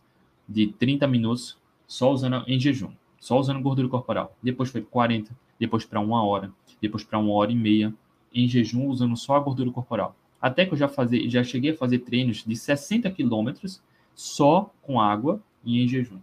[0.47, 1.57] de 30 minutos
[1.88, 4.36] só usando em jejum, só usando gordura corporal.
[4.41, 6.51] Depois foi 40, depois para uma hora,
[6.82, 7.93] depois para uma hora e meia
[8.34, 10.16] em jejum usando só a gordura corporal.
[10.41, 13.82] Até que eu já fazia, já cheguei a fazer treinos de 60 quilômetros
[14.14, 16.20] só com água e em jejum.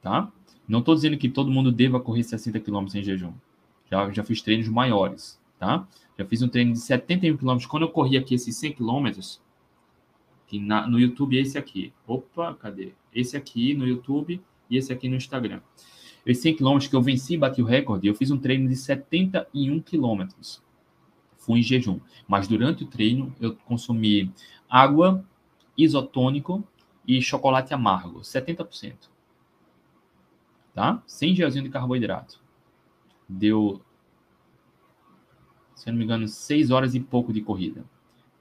[0.00, 0.32] Tá?
[0.68, 3.32] Não estou dizendo que todo mundo deva correr 60 quilômetros em jejum.
[3.90, 5.86] Já, já fiz treinos maiores, tá?
[6.18, 7.58] Já fiz um treino de 71 km.
[7.68, 9.10] Quando eu corri aqui esses 100 km,
[10.46, 11.92] que no YouTube é esse aqui.
[12.06, 12.92] Opa, cadê?
[13.14, 15.60] Esse aqui no YouTube e esse aqui no Instagram.
[16.26, 19.80] Esses 100 km que eu venci bati o recorde, eu fiz um treino de 71
[19.80, 20.26] km.
[21.36, 22.00] Fui em jejum.
[22.26, 24.32] Mas durante o treino, eu consumi
[24.68, 25.24] água,
[25.78, 26.66] isotônico
[27.06, 29.08] e chocolate amargo, 70%.
[30.74, 31.00] Tá?
[31.06, 32.44] Sem gelzinho de carboidrato
[33.28, 33.80] deu,
[35.74, 37.84] se não me engano, seis horas e pouco de corrida.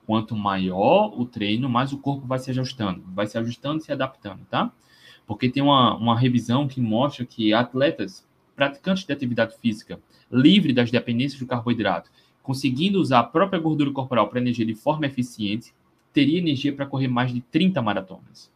[0.06, 3.92] Quanto maior o treino, mais o corpo vai se ajustando, vai se ajustando e se
[3.92, 4.72] adaptando, tá?
[5.26, 10.00] Porque tem uma, uma revisão que mostra que atletas, praticantes de atividade física,
[10.32, 12.10] livre das dependências do carboidrato,
[12.42, 15.74] conseguindo usar a própria gordura corporal para energia de forma eficiente,
[16.14, 18.52] teria energia para correr mais de 30 maratonas.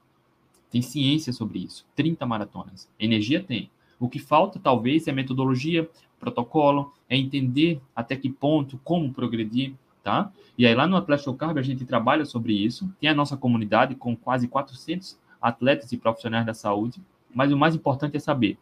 [0.72, 1.86] Tem ciência sobre isso.
[1.96, 2.90] 30 maratonas.
[3.00, 3.70] Energia tem.
[4.00, 5.90] O que falta, talvez, é metodologia,
[6.20, 10.32] protocolo, é entender até que ponto, como progredir, tá?
[10.58, 12.90] E aí lá no Atlético Carb a gente trabalha sobre isso.
[13.00, 17.02] Tem a nossa comunidade com quase 400 atletas e profissionais da saúde,
[17.34, 18.58] mas o mais importante é saber,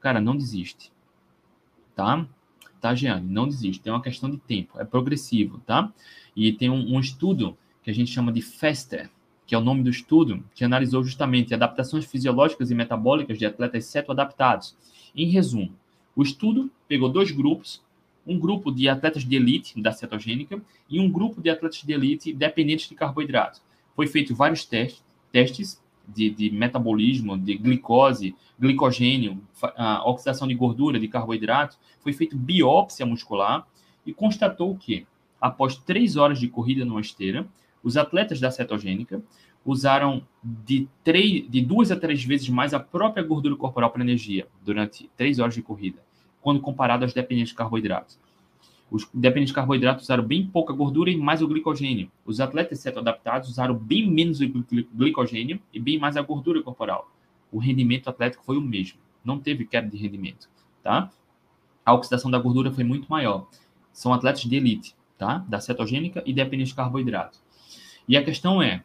[0.00, 0.92] cara, não desiste,
[1.94, 2.26] tá?
[2.80, 3.26] Tá, Jeane?
[3.26, 3.88] Não desiste.
[3.88, 5.90] É uma questão de tempo, é progressivo, tá?
[6.36, 9.10] E tem um, um estudo que a gente chama de FASTER,
[9.46, 13.86] que é o nome do estudo, que analisou justamente adaptações fisiológicas e metabólicas de atletas
[13.86, 14.76] cetoadaptados.
[15.14, 15.72] Em resumo,
[16.16, 17.82] o estudo pegou dois grupos,
[18.26, 22.32] um grupo de atletas de elite da cetogênica e um grupo de atletas de elite
[22.32, 23.60] dependentes de carboidrato.
[23.94, 29.40] Foi feito vários testes, testes de, de metabolismo, de glicose, glicogênio,
[29.76, 33.66] a oxidação de gordura, de carboidrato, foi feita biópsia muscular
[34.06, 35.06] e constatou que,
[35.40, 37.46] após três horas de corrida numa esteira,
[37.82, 39.22] os atletas da cetogênica
[39.64, 44.46] usaram de, três, de duas a três vezes mais a própria gordura corporal para energia
[44.62, 45.98] durante três horas de corrida,
[46.42, 48.18] quando comparado aos dependentes de carboidratos.
[48.90, 52.10] Os dependentes de carboidratos usaram bem pouca gordura e mais o glicogênio.
[52.24, 54.48] Os atletas cetoadaptados usaram bem menos o
[54.94, 57.10] glicogênio e bem mais a gordura corporal.
[57.50, 58.98] O rendimento atlético foi o mesmo.
[59.24, 60.48] Não teve queda de rendimento,
[60.82, 61.10] tá?
[61.84, 63.48] A oxidação da gordura foi muito maior.
[63.92, 65.38] São atletas de elite, tá?
[65.48, 67.38] Da cetogênica e dependentes de carboidrato.
[68.06, 68.84] E a questão é,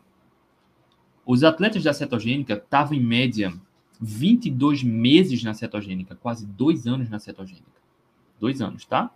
[1.25, 3.53] os atletas da cetogênica estavam em média
[4.01, 7.67] 22 meses na cetogênica, quase dois anos na cetogênica.
[8.39, 9.11] Dois anos, tá?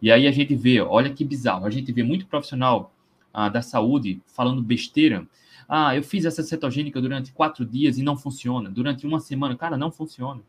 [0.00, 2.92] E aí a gente vê, olha que bizarro, a gente vê muito profissional
[3.32, 5.26] ah, da saúde falando besteira.
[5.68, 8.70] Ah, eu fiz essa cetogênica durante quatro dias e não funciona.
[8.70, 10.42] Durante uma semana, cara, não funciona.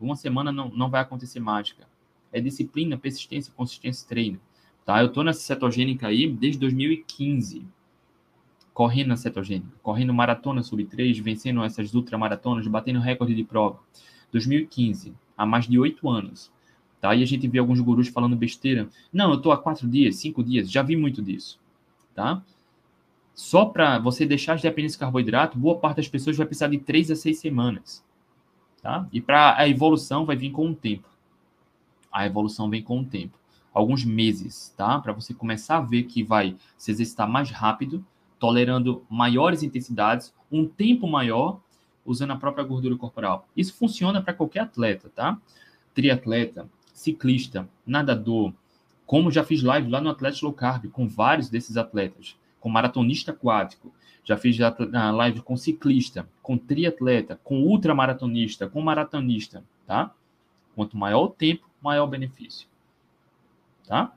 [0.00, 1.88] Uma semana não, não vai acontecer mágica.
[2.32, 4.38] É disciplina, persistência, consistência treino.
[4.84, 5.00] Tá?
[5.02, 7.66] Eu tô nessa cetogênica aí desde 2015.
[8.72, 13.80] Correndo na cetogênica, correndo maratona sub 3, vencendo essas ultramaratonas, batendo recorde de prova.
[14.30, 16.52] 2015, há mais de oito anos.
[17.00, 17.14] Tá?
[17.14, 18.88] E a gente vê alguns gurus falando besteira.
[19.12, 21.60] Não, eu estou há quatro dias, cinco dias, já vi muito disso.
[22.14, 22.42] Tá?
[23.34, 26.78] Só para você deixar as dependências de carboidrato, boa parte das pessoas vai precisar de
[26.78, 28.04] três a seis semanas.
[28.82, 29.06] Tá?
[29.12, 31.08] E para a evolução vai vir com o tempo.
[32.10, 33.38] A evolução vem com o tempo.
[33.72, 34.98] Alguns meses, tá?
[34.98, 38.04] Para você começar a ver que vai se exercitar mais rápido,
[38.38, 41.60] tolerando maiores intensidades, um tempo maior,
[42.04, 43.46] usando a própria gordura corporal.
[43.56, 45.38] Isso funciona para qualquer atleta, tá?
[45.94, 46.68] Triatleta,
[46.98, 48.52] ciclista, nadador,
[49.06, 53.30] como já fiz live lá no Atlético Low Carb com vários desses atletas, com maratonista
[53.30, 53.92] aquático,
[54.24, 60.12] já fiz live com ciclista, com triatleta, com ultramaratonista, com maratonista, tá?
[60.74, 62.68] Quanto maior o tempo, maior o benefício.
[63.86, 64.12] Tá?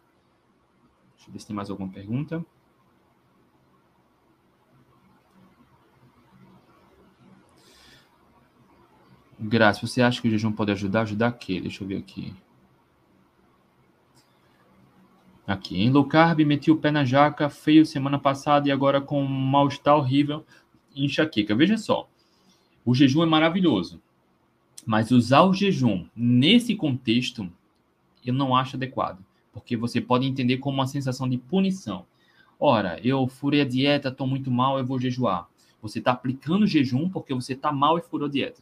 [1.16, 2.44] Deixa eu ver se tem mais alguma pergunta.
[9.40, 11.02] Graça, você acha que o jejum pode ajudar?
[11.02, 11.62] Ajudar a quê?
[11.62, 12.36] Deixa eu ver aqui.
[15.52, 19.22] Aqui, em low carb, meti o pé na jaca, feio semana passada e agora com
[19.22, 20.46] um mal-estar horrível
[20.96, 21.54] enxaqueca.
[21.54, 22.08] Veja só,
[22.86, 24.02] o jejum é maravilhoso,
[24.86, 27.52] mas usar o jejum nesse contexto
[28.26, 29.22] eu não acho adequado,
[29.52, 32.06] porque você pode entender como uma sensação de punição.
[32.58, 35.50] Ora, eu furei a dieta, estou muito mal, eu vou jejuar.
[35.82, 38.62] Você está aplicando jejum porque você está mal e furou a dieta.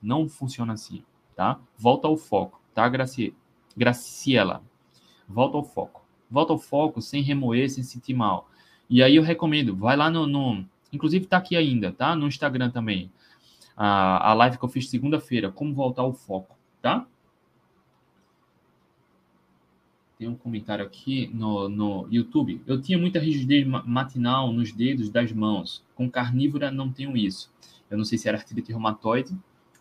[0.00, 1.02] Não funciona assim,
[1.34, 1.58] tá?
[1.76, 3.34] Volta ao foco, tá, Graci...
[3.76, 4.62] Graciela?
[5.28, 8.48] Volta ao foco volta ao foco sem remoer, sem sentir mal.
[8.88, 12.14] E aí eu recomendo, vai lá no, no inclusive tá aqui ainda, tá?
[12.14, 13.10] No Instagram também.
[13.76, 17.06] A, a live que eu fiz segunda-feira, como voltar ao foco, tá?
[20.16, 22.62] Tem um comentário aqui no, no YouTube.
[22.66, 25.84] Eu tinha muita rigidez matinal nos dedos das mãos.
[25.94, 27.52] Com carnívora não tenho isso.
[27.90, 29.36] Eu não sei se era artrite reumatoide,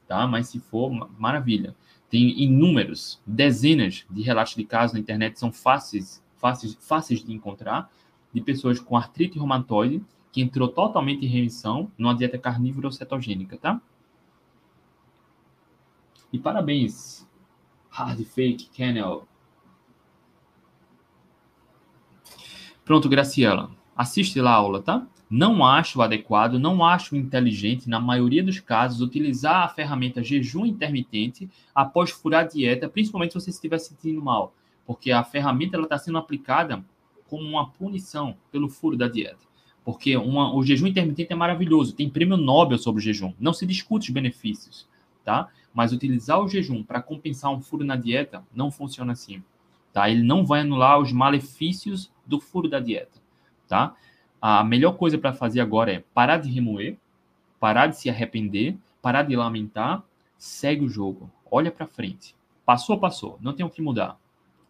[0.08, 0.26] tá?
[0.26, 0.90] Mas se for,
[1.20, 1.76] maravilha.
[2.10, 7.90] Tem inúmeros, dezenas de relatos de casos na internet, são fáceis fáceis, fáceis de encontrar,
[8.34, 13.58] de pessoas com artrite reumatoide, que entrou totalmente em remissão numa dieta carnívora ou cetogênica,
[13.58, 13.82] tá?
[16.34, 17.26] E parabéns,
[17.90, 19.26] Hard Fake Kennel.
[22.84, 23.72] Pronto, Graciela.
[23.96, 25.08] Assiste lá a aula, tá?
[25.30, 31.50] Não acho adequado, não acho inteligente, na maioria dos casos, utilizar a ferramenta jejum intermitente
[31.74, 34.54] após furar a dieta, principalmente se você estiver se sentindo mal
[34.86, 36.84] porque a ferramenta está sendo aplicada
[37.28, 39.40] como uma punição pelo furo da dieta.
[39.84, 43.66] Porque uma, o jejum intermitente é maravilhoso, tem prêmio Nobel sobre o jejum, não se
[43.66, 44.88] discute os benefícios,
[45.24, 45.50] tá?
[45.74, 49.44] Mas utilizar o jejum para compensar um furo na dieta não funciona assim,
[49.92, 50.10] tá?
[50.10, 53.20] Ele não vai anular os malefícios do furo da dieta,
[53.68, 53.96] tá?
[54.42, 56.98] A melhor coisa para fazer agora é parar de remoer,
[57.60, 60.04] parar de se arrepender, parar de lamentar,
[60.38, 62.36] segue o jogo, olha para frente.
[62.66, 64.18] Passou, passou, não tem o que mudar.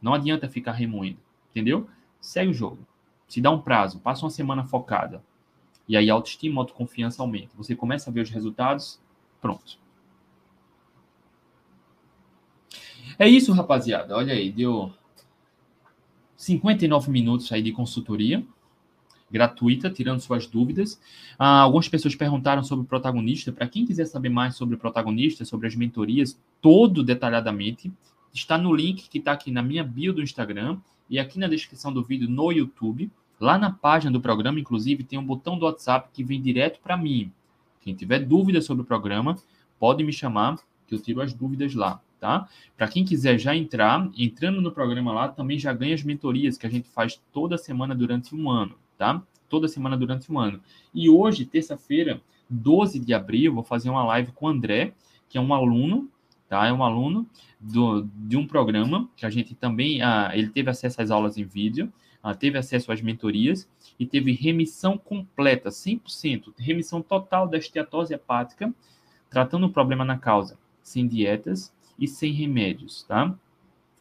[0.04, 1.18] Não adianta ficar remoendo,
[1.49, 1.89] entendeu?
[2.20, 2.86] Segue o jogo.
[3.28, 5.24] Se dá um prazo, passa uma semana focada.
[5.88, 7.56] E aí a autoestima, a autoconfiança aumenta.
[7.56, 8.99] Você começa a ver os resultados,
[9.41, 9.80] pronto.
[13.18, 14.16] É isso, rapaziada.
[14.16, 14.93] Olha aí, deu
[16.36, 18.45] 59 minutos aí de consultoria
[19.34, 21.01] gratuita, tirando suas dúvidas.
[21.39, 23.51] Ah, algumas pessoas perguntaram sobre o protagonista.
[23.51, 27.91] Para quem quiser saber mais sobre o protagonista, sobre as mentorias, todo detalhadamente,
[28.34, 30.79] está no link que está aqui na minha bio do Instagram
[31.09, 33.11] e aqui na descrição do vídeo no YouTube.
[33.39, 36.97] Lá na página do programa, inclusive, tem um botão do WhatsApp que vem direto para
[36.97, 37.31] mim.
[37.81, 39.38] Quem tiver dúvida sobre o programa,
[39.77, 40.57] pode me chamar,
[40.88, 42.47] que eu tiro as dúvidas lá, tá?
[42.77, 46.65] Para quem quiser já entrar, entrando no programa lá, também já ganha as mentorias que
[46.65, 49.21] a gente faz toda semana durante um ano, tá?
[49.49, 50.61] Toda semana durante um ano.
[50.93, 54.93] E hoje, terça-feira, 12 de abril, vou fazer uma live com o André,
[55.27, 56.09] que é um aluno,
[56.48, 56.66] tá?
[56.68, 57.28] É um aluno
[57.60, 61.44] do, de um programa que a gente também, ah, ele teve acesso às aulas em
[61.44, 61.91] vídeo,
[62.22, 63.68] ah, teve acesso às mentorias
[64.00, 68.74] e teve remissão completa, 100%, remissão total da esteatose hepática,
[69.30, 73.34] tratando o problema na causa, sem dietas e sem remédios, tá?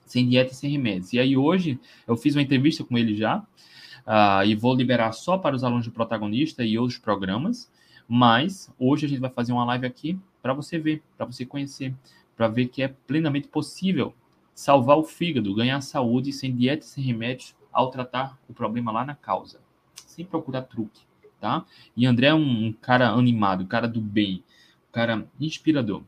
[0.04, 1.12] Sem dieta e sem remédios.
[1.12, 5.38] E aí hoje eu fiz uma entrevista com ele já, uh, e vou liberar só
[5.38, 7.70] para os alunos de protagonista e outros programas,
[8.06, 11.94] mas hoje a gente vai fazer uma live aqui para você ver, para você conhecer,
[12.36, 14.14] para ver que é plenamente possível
[14.54, 19.04] salvar o fígado, ganhar saúde sem dieta e sem remédios ao tratar o problema lá
[19.04, 19.60] na causa,
[20.06, 21.02] sem procurar truque,
[21.40, 21.64] tá?
[21.96, 24.44] E André é um, cara animado, cara do bem,
[24.90, 26.02] cara inspirador.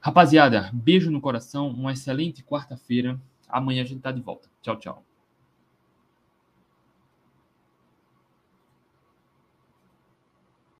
[0.00, 3.20] Rapaziada, beijo no coração, uma excelente quarta-feira.
[3.46, 4.48] Amanhã a gente tá de volta.
[4.62, 5.09] Tchau, tchau.